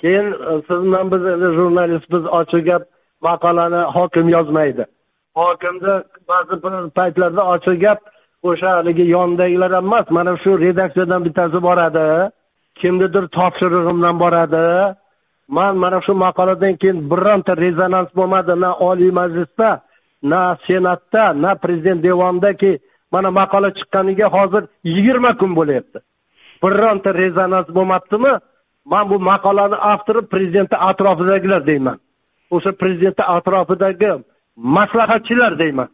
Keyin 0.00 0.26
e, 0.32 0.52
siz 0.66 0.80
bilan 0.84 1.10
biz 1.12 1.22
endi 1.32 1.48
jurnalistmiz 1.58 2.24
ochiq 2.38 2.62
gap 2.68 2.82
maqolani 3.26 3.80
hokim 3.96 4.28
yozmaydi 4.36 4.84
hokimni 5.36 5.94
ba'zi 6.28 6.54
bir 6.62 6.74
paytlarda 6.98 7.42
ochiq 7.54 7.76
gap 7.84 8.00
o'sha 8.42 8.68
haligi 8.76 9.04
yonidagilar 9.14 9.70
ham 9.72 9.86
emas 9.86 10.06
mana 10.10 10.32
shu 10.42 10.50
redaksiyadan 10.64 11.24
bittasi 11.26 11.58
boradi. 11.68 12.06
Kimnidir 12.80 13.24
topshirig'i 13.36 14.18
boradi. 14.22 14.94
Man 15.56 15.74
mana 15.82 15.98
shu 16.06 16.12
maqoladan 16.24 16.74
keyin 16.80 16.98
bironta 17.10 17.52
rezonans 17.64 18.10
bo'lmadi 18.18 18.54
na 18.64 18.70
oliy 18.88 19.10
majlisda 19.20 19.70
na 20.22 20.56
senatda 20.66 21.24
na 21.42 21.50
prezident 21.62 22.02
devonidaki 22.02 22.72
mana 23.12 23.30
maqola 23.30 23.68
chiqqaniga 23.78 24.26
hozir 24.36 24.62
yigirma 24.84 25.30
kun 25.40 25.52
bo'lyapti. 25.58 25.98
Bironta 26.62 27.10
rezonans 27.22 27.68
bo'lmabdimi? 27.76 28.32
Man 28.92 29.04
bu 29.10 29.16
maqolani 29.30 29.76
avtori 29.92 30.20
prezidentni 30.32 30.78
atrofidagilar 30.90 31.66
deyman. 31.70 31.98
O'sha 32.54 32.70
prezidentni 32.80 33.24
atrofidagi 33.36 34.12
maslahatchilar 34.76 35.58
deyman. 35.58 35.88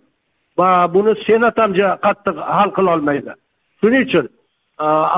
Va 0.58 0.68
buni 0.94 1.12
senat 1.26 1.56
ham 1.58 1.72
qattiq 2.06 2.36
hal 2.56 2.70
qilolmaydi 2.78 3.32
shuning 3.80 4.02
uchun 4.08 4.26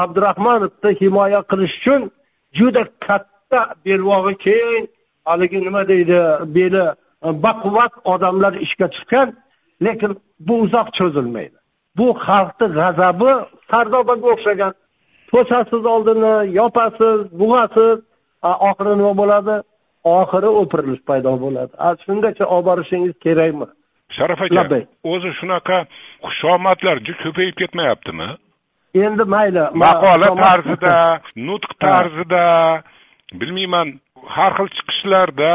abdurahmonovni 0.02 0.90
himoya 1.00 1.40
qilish 1.50 1.74
uchun 1.78 2.00
juda 2.58 2.82
katta 3.06 3.60
belbog'i 3.84 4.34
keng. 4.46 4.84
Haligi 5.28 5.58
nima 5.66 5.82
deydi 5.88 6.18
beli 6.56 6.84
baquvvat 7.44 7.92
odamlar 8.12 8.52
ishga 8.66 8.86
tushgan 8.94 9.28
lekin 9.84 10.12
bu 10.46 10.54
uzoq 10.64 10.88
cho'zilmaydi. 10.98 11.58
Bu 11.98 12.06
xalqni 12.26 12.66
g'azabi 12.78 13.32
sardobaga 13.70 14.26
o'xshagan. 14.34 14.72
To'sasiz 15.30 15.82
oldini 15.94 16.34
yopasiz 16.58 17.18
bug'asiz 17.40 17.96
oxiri 18.68 18.92
nima 19.00 19.12
bo'ladi? 19.20 19.56
Oxiri 20.14 20.50
o'pirilish 20.60 21.02
paydo 21.10 21.32
bo'ladi. 21.44 21.72
Shungacha 22.06 22.44
olib 22.54 22.66
borishingiz 22.70 23.14
kerakmi? 23.26 23.66
Sharof 24.16 24.40
aka 24.46 24.80
o'zi 25.12 25.30
shunaqa 25.40 25.78
xushomadlar 26.26 26.96
ko'payib 27.22 27.56
ketmayaptimi? 27.60 28.28
Endi 29.06 29.24
mayli 29.34 29.64
maqola 29.84 30.28
tarzida 30.44 30.94
nutq 31.48 31.72
tarzida 31.86 32.44
bilmayman 33.40 33.88
har 34.36 34.52
xil 34.58 34.68
chiqishlarda 34.76 35.52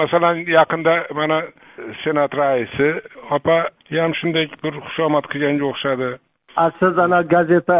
masalan 0.00 0.36
yaqinda 0.58 0.94
mana 1.18 1.38
senat 2.02 2.32
raisi 2.40 2.88
opa 3.36 3.56
ham 3.90 4.12
shunday 4.20 4.46
bir 4.64 4.74
xushomad 4.86 5.24
qilganga 5.32 5.64
o'xshadi. 5.72 6.10
Siz 6.80 6.98
ana 6.98 7.20
gazeta 7.34 7.78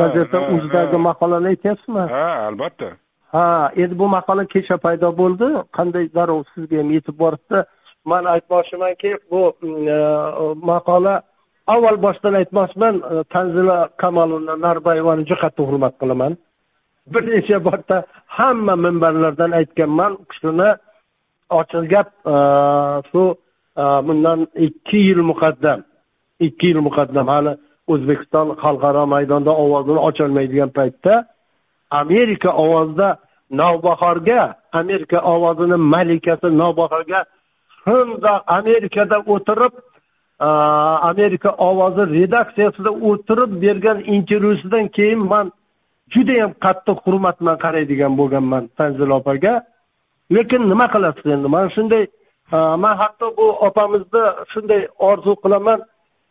gazeta 0.00 0.38
uzdagi 0.56 0.96
maqolani 1.08 1.48
aytyapsizmi? 1.52 2.04
Ha 2.14 2.26
albatta 2.48 2.88
ha 3.32 3.70
endi 3.76 3.98
bu 3.98 4.06
maqola 4.16 4.44
kecha 4.54 4.76
paydo 4.84 5.08
bo'ldi. 5.20 5.48
Qanday 5.76 6.04
darrov 6.16 6.42
sizga 6.52 6.76
ham 6.80 6.90
yetib 6.96 7.16
boribdi? 7.22 7.58
Man 8.10 8.24
aytmoqchimanki 8.34 9.10
bu 9.30 9.42
mm, 9.62 9.88
e, 9.96 9.98
maqola 10.70 11.14
avval 11.74 11.98
boshdan 12.06 12.34
aytmoqchiman 12.40 12.94
e, 13.12 13.14
tanzila 13.34 13.78
kamolovna 14.02 14.54
narbayevani 14.66 15.26
juda 15.28 15.40
qattiq 15.44 15.66
hurmat 15.70 15.94
qilaman. 16.00 16.32
Bir 17.12 17.22
necha 17.34 17.58
marta 17.66 17.96
hamma 18.38 18.74
minbarlardan 18.84 19.50
aytganman 19.60 20.12
u 20.20 20.24
kishini 20.30 20.70
ochiq 21.60 21.84
gap 21.92 22.08
e, 22.34 22.36
shu 23.10 23.22
bundan 24.06 24.40
ikki 24.66 24.98
yil 25.08 25.20
muqaddam 25.30 25.80
ikki 26.46 26.66
yil 26.70 26.80
muqaddam 26.88 27.26
hali 27.34 27.52
o'zbekiston 27.92 28.48
xalqaro 28.62 29.02
maydonda 29.14 29.52
ovozini 29.64 30.00
ocholmaydigan 30.08 30.70
paytda 30.78 31.14
amerika 31.90 32.50
ovozida 32.52 33.16
navbahorga 33.50 34.54
amerika 34.72 35.18
ovozini 35.20 35.76
malikasi 35.76 36.46
navbahorga 36.58 37.24
shunda 37.84 38.42
amerikada 38.46 39.18
o'tirib 39.18 39.74
amerika 41.10 41.50
ovozi 41.50 42.02
redaksiyasida 42.20 42.90
o'tirib 42.90 43.50
bergan 43.62 43.98
intervyusidan 44.00 44.88
keyin 44.88 45.18
man 45.18 45.52
judayam 46.14 46.52
qattiq 46.64 46.98
hurmat 47.06 47.40
bilan 47.40 47.58
qaraydigan 47.64 48.12
bo'lganman 48.20 48.68
tanzila 48.78 49.14
opaga. 49.20 49.52
Lekin 50.34 50.62
nima 50.70 50.86
qilasiz 50.94 51.26
endi? 51.34 51.48
Mana 51.54 51.68
shunday 51.76 52.04
man 52.82 52.94
hatto 53.00 53.26
bu 53.36 53.46
opamizni 53.66 54.24
shunday 54.52 54.82
orzu 54.98 55.32
qilaman. 55.42 55.80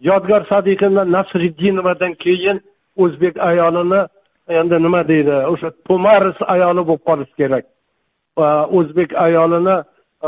Yodgor 0.09 0.41
sadiqovna 0.51 1.03
nasriddinovadan 1.15 2.13
keyin 2.23 2.57
o'zbek 3.03 3.35
ayolini 3.49 4.01
endi 4.49 4.79
nima 4.85 5.01
deydi 5.11 5.35
o'sha 5.53 5.69
to'maris 5.87 6.37
ayoli 6.53 6.83
bo'lib 6.89 7.03
qolishi 7.09 7.35
kerak. 7.41 7.65
O'zbek 8.77 9.09
ayolini 9.25 9.77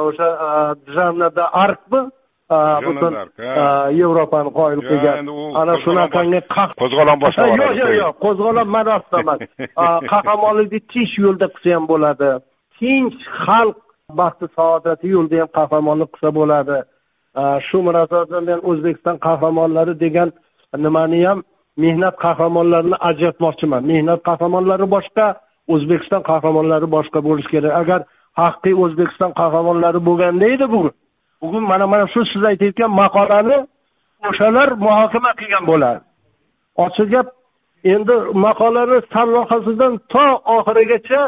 o'sha 0.05 0.29
janna 0.95 1.29
arkmi 1.65 2.01
butun 2.85 3.13
yevropani 4.01 4.51
qoyil 4.59 4.81
qilgan. 4.89 5.17
ana 5.61 5.73
shunaqangi 5.85 6.39
qo'zg'olon 6.81 7.19
boshlab 7.23 7.49
yo'q 7.61 7.73
yo'q 7.81 7.93
yo'q 8.01 8.15
qo'zg'olon 8.25 8.67
ma'nosida 8.75 9.17
emas 9.23 9.39
qahramonlikni 10.13 10.79
tinch 10.93 11.13
yo'lda 11.25 11.47
qilsa 11.55 11.75
ham 11.75 11.85
bo'ladi. 11.91 12.29
Tinch 12.79 13.19
xalq 13.45 13.77
baxti 14.19 14.45
saodati 14.57 15.07
yo'lida 15.15 15.37
ham 15.41 15.51
qahramonlik 15.59 16.09
qilsa 16.13 16.29
bo'ladi. 16.39 16.77
Shu 17.67 17.77
munosabatda 17.87 18.39
men 18.49 18.59
o'zbekiston 18.69 19.15
qahramonlari 19.27 19.93
degan 20.03 20.29
nimani 20.85 21.21
ham 21.27 21.39
mehnat 21.83 22.15
qahramonlarini 22.23 22.97
ajratmoqchiman. 23.09 23.81
Mehnat 23.91 24.19
qahramonlari 24.29 24.85
boshqa 24.95 25.25
o'zbekiston 25.73 26.21
qahramonlari 26.29 26.87
boshqa 26.95 27.19
bo'lishi 27.27 27.49
kerak. 27.53 27.73
Agar 27.81 27.99
haqiqiy 28.41 28.75
o'zbekiston 28.83 29.31
qahramonlari 29.39 29.99
bo'lganda 30.07 30.45
edi 30.55 30.65
bugun. 30.73 30.93
Bugun 31.41 31.63
mana 31.71 31.85
mana 31.93 32.05
shu 32.13 32.21
siz 32.31 32.43
aytayotgan 32.51 32.91
maqolani 33.01 33.57
o'shalar 34.27 34.69
muhokama 34.85 35.31
qilgan 35.39 35.63
bo'lardi 35.71 36.03
ochiq 36.85 37.07
gap 37.13 37.27
endi 37.93 38.15
maqolani 38.45 38.97
sarlohasidan 39.13 39.93
to 40.13 40.25
oxirigacha 40.57 41.21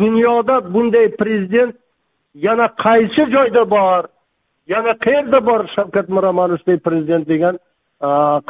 dunyoda 0.00 0.56
bunday 0.74 1.06
prezident 1.20 1.74
yana 2.46 2.66
qaysi 2.84 3.22
joyda 3.34 3.62
bor 3.74 4.02
yana 4.72 4.92
qayerda 5.04 5.38
bor 5.48 5.60
shavkat 5.74 6.06
miromonovday 6.16 6.78
prezident 6.86 7.24
degan 7.32 7.54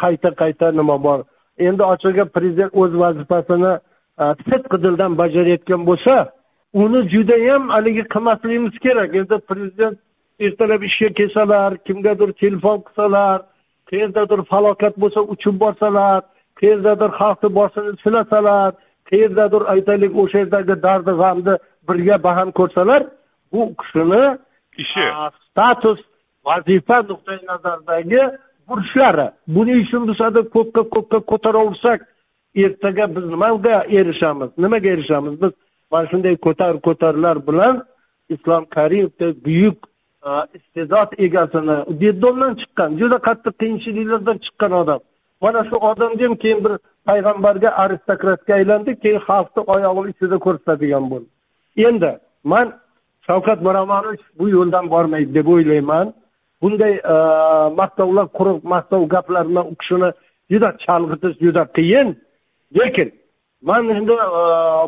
qayta 0.03 0.31
qayta 0.41 0.73
nima 0.73 0.97
bor? 1.07 1.25
Endi 1.59 1.83
ochiq 1.93 2.13
gap 2.19 2.35
prezident 2.37 2.73
o'z 2.81 2.93
vazifasini 3.05 3.73
sidqi 4.49 4.77
dildan 4.85 5.19
bajarayotgan 5.23 5.83
bo'lsa 5.89 6.15
uni 6.83 7.01
judayam 7.13 7.69
haligi 7.75 8.05
qilmasligimiz 8.15 8.75
kerak. 8.85 9.15
Endi 9.21 9.37
prezident 9.51 9.99
ertalab 10.41 10.83
ishga 10.83 11.09
kelsalar 11.19 11.71
kimgadir 11.87 12.31
telefon 12.43 12.79
qilsalar 12.87 13.39
qayerdadir 13.91 14.41
falokat 14.53 14.95
bo'lsa 15.03 15.21
uchib 15.35 15.57
borsalar 15.63 16.21
qayerdadir 16.61 17.11
xalqni 17.21 17.49
boshini 17.59 17.93
silasalar 18.05 18.71
qayerdadir 19.11 19.63
aytaylik 19.75 20.13
o'sha 20.23 20.39
yerdagi 20.43 20.75
dardi 20.87 21.13
g'amni 21.23 21.55
birga 21.89 22.17
baham 22.27 22.49
ko'rsalar 22.59 23.01
bu 23.53 23.63
kishini 23.81 24.25
ishi 24.83 25.05
status 25.47 26.01
vazifa 26.47 26.99
nuqtai 27.11 27.39
nazaridagi 27.51 28.23
burishlari 28.71 29.27
buning 29.57 29.79
uchun 29.85 30.09
biz 30.09 30.19
ko'kka 30.55 30.83
ko'kka 30.95 31.19
ko'taraversak 31.31 32.01
ertaga 32.65 33.17
biz 33.17 33.25
nimaga 33.25 33.85
erishamiz? 33.99 34.51
Nimaga 34.59 34.89
erishamiz? 34.89 35.43
Biz 35.43 35.53
mana 35.91 36.07
shunday 36.11 36.37
ko'tar 36.37 36.81
ko'tarlar 36.87 37.47
bilan 37.47 37.85
islom 38.29 38.65
karimovdek 38.65 39.45
buyuk 39.47 39.79
e, 40.29 40.31
iste'dod 40.59 41.11
egasini 41.27 41.77
detdondan 42.01 42.55
chiqqan 42.61 42.91
juda 43.01 43.19
qattiq 43.29 43.55
qiyinchiliklardan 43.61 44.39
chiqqan 44.45 44.73
odam. 44.83 45.01
Mana 45.43 45.61
shu 45.69 45.77
odamni 45.91 46.23
ham 46.27 46.35
keyin 46.43 46.65
bir 46.65 46.73
payg'ambarga 47.09 47.71
aristokratga 47.83 48.55
aylandi 48.55 48.93
keyin 49.03 49.21
xalqni 49.29 49.63
oyog'ini 49.75 50.11
ichida 50.15 50.37
ko'rsatadigan 50.47 51.05
bo'ldi. 51.11 51.29
Endi 51.89 52.13
man 52.53 52.67
shavkat 53.27 53.59
miromonovich 53.67 54.25
bu 54.39 54.49
yo'ldan 54.57 54.91
bormaydi 54.91 55.35
deb 55.35 55.47
o'ylayman. 55.55 56.07
Bunday 56.63 56.95
e, 57.15 57.17
maqtovlar 57.81 58.27
quruq 58.39 58.61
maqtov 58.73 59.03
gaplar 59.15 59.45
bilan 59.49 59.67
u 59.73 59.75
kishini 59.81 60.11
juda 60.51 60.71
chalg'itish 60.85 61.37
juda 61.45 61.63
qiyin. 61.77 62.09
Lekin 62.79 63.09
man 63.69 63.89
endi 63.97 64.13
e, 64.13 64.43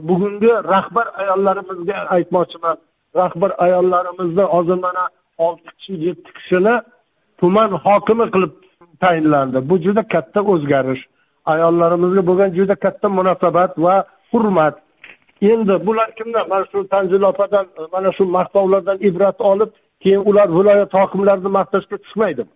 bugungi 0.09 0.53
rahbar 0.73 1.07
ayollarimizga 1.23 1.97
aytmoqchiman. 2.17 2.77
Rahbar 3.21 3.51
ayollarimizni 3.65 4.45
hozir 4.55 4.79
mana 4.87 5.05
olti 5.39 5.71
kishi 5.79 5.93
yetti 6.07 6.31
kishini 6.39 6.75
tuman 7.41 7.71
hokimi 7.85 8.27
qilib 8.35 8.53
tayinlandi. 9.03 9.59
Bu 9.69 9.75
juda 9.85 10.03
katta 10.15 10.41
o'zgarish. 10.53 11.03
Ayollarimizga 11.53 12.23
bo'lgan 12.29 12.51
juda 12.59 12.75
katta 12.85 13.09
munosabat 13.19 13.73
va 13.85 13.95
hurmat. 14.31 14.75
Endi 15.53 15.75
bular 15.87 16.09
kimlar? 16.19 16.45
Mana 16.53 16.65
shu 16.73 16.79
tanzila 16.93 17.27
opadan 17.33 17.67
e, 17.79 17.83
mana 17.95 18.11
shu 18.17 18.25
maqtovlardan 18.37 18.99
ibrat 19.09 19.41
olib 19.53 19.71
keyin 20.03 20.23
ular 20.31 20.49
viloyat 20.59 20.95
hokimlarini 20.95 21.51
maqtashga 21.59 21.97
tushmaydimi? 22.05 22.53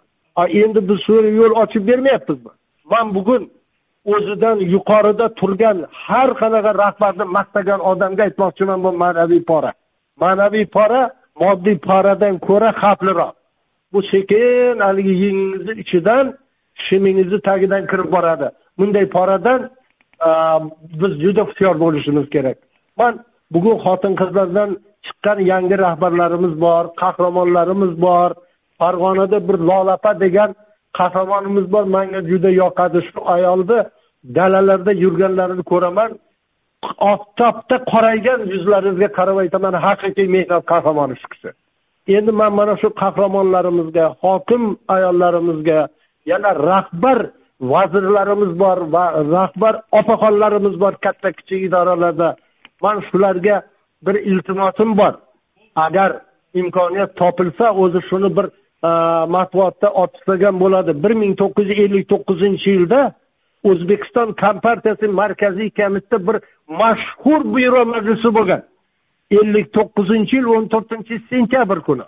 Endi 0.62 0.80
biz 0.88 0.98
shu 1.06 1.14
yo'l 1.40 1.54
ochib 1.62 1.82
bermayapmizmi? 1.88 2.52
Man 2.92 3.06
bugun 3.16 3.42
o'zidan 4.14 4.56
yuqorida 4.74 5.26
turgan 5.40 5.78
har 6.06 6.30
qanaqa 6.40 6.70
rahbarni 6.82 7.24
maqtagan 7.36 7.80
odamga 7.90 8.22
aytmoqchiman 8.28 8.78
bu 8.84 8.90
ma'naviy 9.02 9.42
pora. 9.50 9.72
Ma'naviy 10.22 10.66
pora 10.76 11.02
moddiy 11.42 11.78
poradan 11.88 12.34
ko'ra 12.46 12.70
xavfliroq. 12.82 13.34
Bu 13.92 14.00
sekin 14.12 14.76
haligi 14.86 15.14
yengingizni 15.24 15.72
ichidan 15.82 16.24
shimingizni 16.84 17.38
tagidan 17.48 17.82
kirib 17.90 18.08
boradi. 18.16 18.48
Bunday 18.78 19.06
poradan 19.16 19.60
biz 21.00 21.12
juda 21.24 21.42
hushyor 21.48 21.74
bo'lishimiz 21.84 22.26
kerak. 22.34 22.58
Man 22.98 23.12
bugun 23.54 23.76
xotin 23.84 24.14
qizlardan 24.20 24.70
chiqqan 25.06 25.38
yangi 25.52 25.76
rahbarlarimiz 25.86 26.54
bor 26.64 26.84
qahramonlarimiz 27.02 27.92
bor. 28.06 28.30
Farg'onada 28.80 29.38
bir 29.48 29.56
lolapa 29.68 30.12
degan 30.24 30.50
qahramonimiz 30.98 31.66
bor. 31.72 31.84
Manga 31.96 32.20
juda 32.30 32.50
yoqadi 32.62 32.98
shu 33.08 33.20
ayolni. 33.34 33.78
Dalalarda 34.36 34.92
yurganlarini 35.04 35.64
ko'raman. 35.72 36.10
Oftobda 37.12 37.76
qoraygan 37.92 38.40
yuzlaringizga 38.52 39.08
qarab 39.18 39.36
aytaman 39.44 39.74
haqiqiy 39.86 40.28
mehnat 40.36 40.62
qahramoni 40.72 41.14
shu 41.20 41.28
kishi. 41.32 41.50
Endi 42.16 42.32
man 42.40 42.52
mana 42.58 42.74
shu 42.82 42.88
qahramonlarimizga 43.02 44.04
hokim 44.24 44.62
ayollarimizga 44.96 45.78
yana 46.30 46.50
rahbar 46.70 47.18
vazirlarimiz 47.72 48.52
bor 48.62 48.78
va 48.94 49.04
rahbar 49.36 49.74
opaxonlarimiz 50.00 50.74
bor 50.82 50.94
katta 51.04 51.28
kichik 51.38 51.60
idoralarda. 51.68 52.28
Man 52.82 52.96
shularga 53.08 53.56
bir 54.02 54.14
iltimosim 54.14 54.96
bor. 54.96 55.14
Agar 55.76 56.10
imkoniyat 56.54 57.16
topilsa 57.16 57.72
o'zi 57.72 58.00
shuni 58.08 58.30
bir 58.36 58.46
e, 58.88 58.90
matbuotda 59.34 59.88
otib 59.90 60.60
bo'ladi. 60.60 61.02
bir 61.02 61.10
ming 61.10 61.36
to'qqiz 61.40 61.68
yuz 61.70 61.78
ellik 61.84 62.08
to'qqizinchi 62.12 62.70
yilda 62.70 63.00
o'zbekiston 63.64 64.28
kompartiyasi 64.42 65.06
markaziy 65.08 65.70
komiteti 65.70 66.26
bir 66.26 66.36
mashhur 66.80 67.40
byuro 67.54 67.84
majlisi 67.94 68.34
bo'lgan. 68.38 68.62
ellik 69.30 69.66
to'qqizinchi 69.76 70.36
yil 70.36 70.46
o'n 70.56 70.68
to'rtinchi 70.72 71.14
sentyabr 71.30 71.80
kuni. 71.88 72.06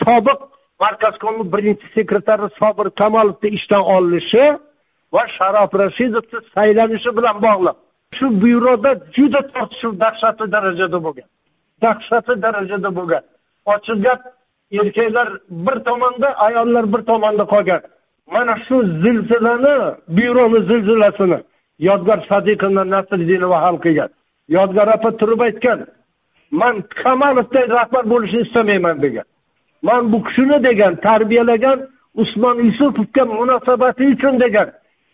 Sobiq 0.00 0.38
markazkomni 0.80 1.44
birinchi 1.52 1.86
sekretari 1.96 2.48
sobir 2.60 2.90
kamolovni 3.00 3.48
ishdan 3.58 3.84
olinishi 3.94 4.44
va 5.14 5.22
sharof 5.36 5.70
rashidovni 5.82 6.38
saylanishi 6.54 7.10
bilan 7.18 7.36
bog'liq. 7.46 7.76
Shu 8.16 8.26
byuroda 8.42 8.90
juda 9.16 9.40
tortishuv 9.52 10.00
dahshatli 10.00 10.52
darajada 10.52 10.98
bo'lgan. 11.04 11.28
Dahshatli 11.82 12.42
darajada 12.42 12.90
bo'lgan. 12.98 13.22
Ochiq 13.72 13.98
gap 14.06 14.20
erkaklar 14.80 15.28
bir 15.50 15.76
tomonda 15.88 16.28
ayollar 16.46 16.84
bir 16.92 17.02
tomonda 17.10 17.44
qolgan. 17.54 17.80
Mana 18.34 18.54
shu 18.66 18.76
zilzilani 19.02 19.74
byuroni 20.16 20.60
zilzilasini 20.70 21.38
yodgor 21.88 22.18
sadiqovna 22.30 22.84
nasriddinova 22.94 23.58
hal 23.64 23.76
qilgan. 23.84 24.10
Yodgor 24.56 24.88
opa 24.96 25.10
turib 25.20 25.40
aytgan 25.40 25.78
man 26.60 26.74
kamalovday 27.02 27.68
rahbar 27.76 28.04
bo'lishni 28.12 28.40
istamayman 28.46 29.02
degan. 29.02 29.26
Man 29.82 30.12
bu 30.12 30.18
kishini 30.26 30.58
degan 30.68 30.92
tarbiyalagan 31.06 31.78
usmon 32.22 32.56
yusupovga 32.68 33.24
munosabati 33.24 34.04
uchun 34.14 34.40
degan 34.40 34.68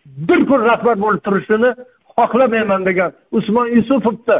bir 0.05 0.45
kun 0.45 0.61
rahbar 0.69 1.01
bo'lib 1.01 1.21
turishini 1.27 1.71
xohlamayman 2.17 2.81
degan 2.89 3.11
usmon 3.37 3.67
yusupovni 3.77 4.37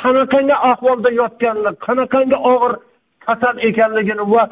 qanaqangi 0.00 0.56
ahvolda 0.70 1.10
yotganini 1.20 1.72
qanaqangi 1.86 2.36
og'ir 2.52 2.72
kasal 3.26 3.56
ekanligini 3.68 4.24
va 4.34 4.42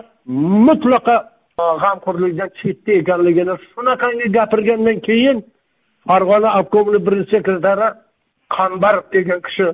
mutlaqo 0.67 1.17
e, 1.63 1.65
g'amxo'rlikdan 1.83 2.51
chetda 2.61 2.93
ekanligini 3.01 3.55
shunaqangi 3.71 4.27
gapirgandan 4.37 4.99
keyin 5.09 5.39
farg'ona 6.09 6.51
obkomini 6.61 7.01
birinchi 7.07 7.31
sekretari 7.35 7.89
qambarov 8.57 9.05
degan 9.15 9.41
kishi 9.47 9.67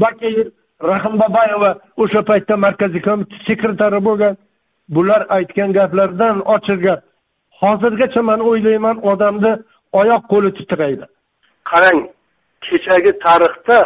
va 0.00 0.10
keyin 0.20 0.48
rahim 0.90 1.14
babayeva 1.22 1.70
o'sha 2.02 2.20
paytda 2.30 2.54
markaziy 2.66 3.02
komitet 3.08 3.40
sekretari 3.48 4.00
bo'lgan. 4.08 4.34
Bular 4.94 5.22
aytgan 5.36 5.70
gaplardan 5.78 6.36
ochiq 6.54 6.80
gap 6.86 7.00
hozirgacha 7.60 8.22
man 8.30 8.40
o'ylayman 8.48 8.96
odamni 9.12 9.52
oyoq 10.00 10.22
qo'li 10.32 10.50
titraydi. 10.58 11.04
Qarang 11.70 12.00
kechagi 12.70 13.12
tarixda 13.24 13.78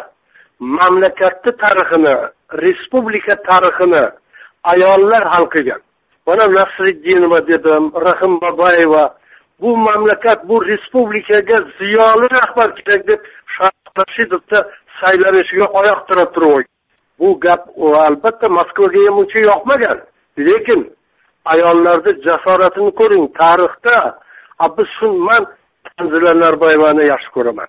mamlakatni 0.60 1.52
tarixini 1.62 2.14
respublika 2.62 3.34
tarixini 3.48 4.04
ayollar 4.72 5.24
hal 5.32 5.46
qilgan. 5.54 5.80
Mana 6.26 6.44
nasriddinova 6.58 7.40
dedim 7.50 7.84
rahim 8.06 8.40
babayeva 8.40 9.04
bu 9.60 9.76
mamlakat 9.76 10.48
bu 10.48 10.56
respublikaga 10.70 11.56
ziyoli 11.78 12.26
rahbar 12.38 12.68
kerak 12.76 13.02
deb 13.08 13.20
rashidovni 13.98 14.60
saylanishiga 15.00 15.66
oyoq 15.80 16.00
tira 16.08 16.24
turib 16.34 16.66
bu 17.18 17.40
gap 17.40 17.62
albatta 18.06 18.48
moskvaga 18.58 19.00
ham 19.06 19.18
uncha 19.22 19.40
yoqmagan. 19.50 19.98
Lekin 20.46 20.80
ayollarni 21.52 22.12
jasoratini 22.26 22.90
ko'ring 23.00 23.24
tarixda 23.40 23.96
biz 24.76 24.92
man 25.26 25.42
tanzila 25.84 26.32
narboyevani 26.44 27.04
yaxshi 27.12 27.30
ko'raman. 27.36 27.68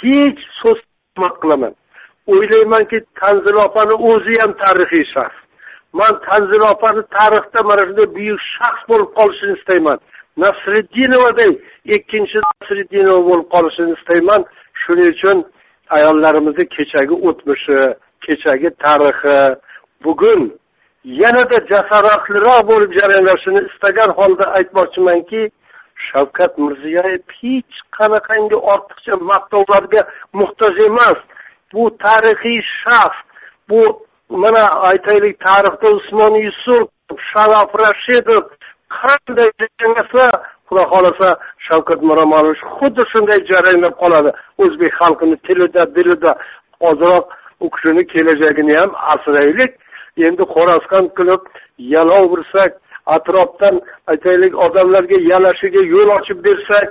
Hech 0.00 0.40
so'z 0.60 0.80
qilaman. 1.42 1.72
O'ylaymanki 2.32 2.98
tanzila 3.20 3.60
opani 3.68 3.94
o'zi 4.10 4.34
ham 4.42 4.52
tarixiy 4.62 5.04
shaxs. 5.14 5.38
Man 5.98 6.12
tanzila 6.28 6.66
opani 6.74 7.02
tarixda 7.16 7.60
mana 7.68 7.82
shunday 7.88 8.08
buyuk 8.16 8.40
shaxs 8.54 8.82
bo'lib 8.90 9.10
qolishini 9.18 9.54
istayman. 9.58 9.98
Nasriddinovaday 10.44 11.52
ikkinchi 11.96 12.38
nasriddinova 12.46 13.22
bo'lib 13.30 13.48
qolishini 13.54 13.92
istayman. 13.98 14.40
Shuning 14.82 15.08
uchun 15.14 15.38
ayollarimizni 15.96 16.64
kechagi 16.76 17.14
o'tmishi 17.28 17.78
kechagi 18.24 18.68
tarixi 18.84 19.36
bugun 20.04 20.40
yanada 21.04 21.58
jasoratliroq 21.72 22.60
bo'lib 22.70 22.90
jarayonlashini 22.98 23.60
istagan 23.70 24.10
holda 24.18 24.44
aytmoqchimanki 24.58 25.42
shavkat 26.08 26.52
mirziyoyev 26.64 27.22
hech 27.40 27.74
qanaqangi 27.96 28.58
ortiqcha 28.72 29.14
maqtovlarga 29.30 30.02
muhtoj 30.40 30.76
emas. 30.88 31.18
Bu 31.72 31.82
tarixiy 32.04 32.60
shaxs 32.82 33.18
bu 33.68 33.80
mana 34.42 34.64
aytaylik 34.90 35.36
tarixda 35.46 35.88
usmon 35.98 36.34
yusupov 36.46 37.18
sharof 37.30 37.70
rashidov 37.84 38.44
qanday 38.98 39.50
jarayonlasa 39.60 40.24
xudo 40.68 40.82
xohlasa 40.92 41.30
shavkat 41.66 42.00
miromonovich 42.08 42.62
xuddi 42.76 43.02
shunday 43.12 43.40
jaranglab 43.50 43.94
qoladi. 44.02 44.30
O'zbek 44.62 44.92
xalqini 45.00 45.36
tilida 45.46 45.82
dilida 45.96 46.32
hoziroq 46.84 47.26
u 47.64 47.66
kishini 47.74 48.02
kelajagini 48.12 48.74
ham 48.80 48.90
asraylik. 49.14 49.72
Endi 50.26 50.44
xo'rozqand 50.54 51.08
qilib 51.18 51.42
yalov 51.94 52.24
ursak 52.36 52.72
atrofdan 53.06 53.80
aytaylik 54.06 54.54
odamlarga 54.66 55.18
yalashiga 55.32 55.82
yo'l 55.94 56.10
ochib 56.18 56.44
bersak 56.44 56.88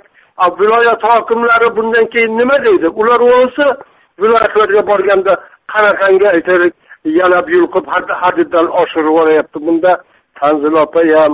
viloyat 0.59 1.01
hokimlari 1.09 1.75
bundan 1.77 2.05
keyin 2.13 2.37
nima 2.37 2.57
deydi? 2.65 2.87
Ular 3.01 3.19
o'zi 3.19 3.67
viloyatlarga 4.21 4.81
borganda 4.91 5.33
qanaqangi 5.73 6.27
aytaylik 6.35 6.73
yalab 7.05 7.49
yulqib 7.55 7.85
haddidan 8.21 8.67
oshirib 8.81 9.09
yuboryapti 9.09 9.59
bunda 9.65 9.91
tanzila 10.39 10.79
opa 10.87 11.01
ham 11.15 11.33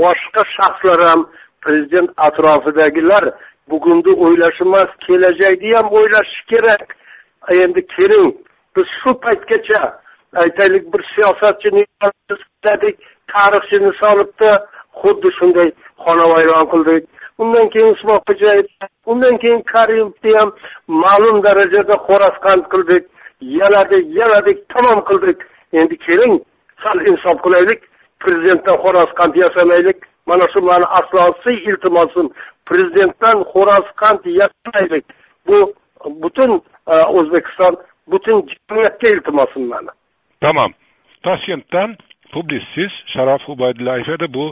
boshqa 0.00 0.42
shaxslar 0.56 1.00
ham 1.08 1.20
prezident 1.64 2.10
atrofidagilar 2.26 3.24
bugunni 3.70 4.12
o'ylash 4.24 4.60
emas 4.66 4.90
kelajakni 5.06 5.70
ham 5.76 5.86
o'ylashi 5.98 6.40
kerak. 6.52 6.84
Endi 7.62 7.80
keling 7.94 8.28
biz 8.76 8.88
shu 9.00 9.10
paytgacha 9.24 9.82
aytaylik 10.42 10.84
bir 10.92 11.02
siyosatchini 11.14 11.84
tarixchini 13.32 13.90
solibdi 14.02 14.50
xuddi 15.00 15.28
shunday 15.38 15.68
xonavayron 16.04 16.66
qildik 16.72 17.04
undan 17.42 17.66
keyin 17.72 17.92
usmon 17.94 18.20
xo'jayev 18.28 18.66
undan 19.12 19.36
keyin 19.42 19.62
karimovni 19.72 20.32
ham 20.38 20.50
ma'lum 21.04 21.36
darajada 21.46 21.94
xo'rasqand 22.06 22.64
qildik. 22.72 23.04
Yaladik 23.60 24.04
yaladik 24.20 24.58
tamom 24.72 25.00
qildik. 25.08 25.38
Endi 25.80 25.96
keling 26.06 26.34
sal 26.82 26.98
insof 27.10 27.38
qilaylik 27.44 27.80
prezidentdan 28.22 28.76
xo'rasqand 28.84 29.34
yasamaylik. 29.44 29.98
Mana 30.28 30.46
shu 30.52 30.60
mani 30.70 30.86
asosiy 31.00 31.58
iltimosim 31.70 32.26
prezidentdan 32.68 33.36
xo'rasqand 33.52 34.22
yasamaylik. 34.40 35.04
Bu 35.46 35.58
butun 36.22 36.50
e, 36.92 36.94
o'zbekiston 37.18 37.74
butun 38.12 38.38
jamiyatga 38.50 39.08
iltimosim 39.14 39.64
mani 39.72 39.92
tamom 40.44 40.72
toshkentdan 41.26 41.96
publitsist 42.34 43.14
sharof 43.14 43.48
ubaydullayev 43.54 44.08
edi 44.16 44.28
bu 44.36 44.46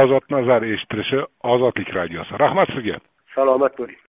ozod 0.00 0.24
nazar 0.30 0.62
eshittirishi 0.72 1.20
ozodlik 1.52 1.94
radiosi. 1.98 2.38
Rahmat 2.44 2.74
sizga. 2.76 2.98
Salomat 3.34 3.78
bo'ling. 3.78 4.00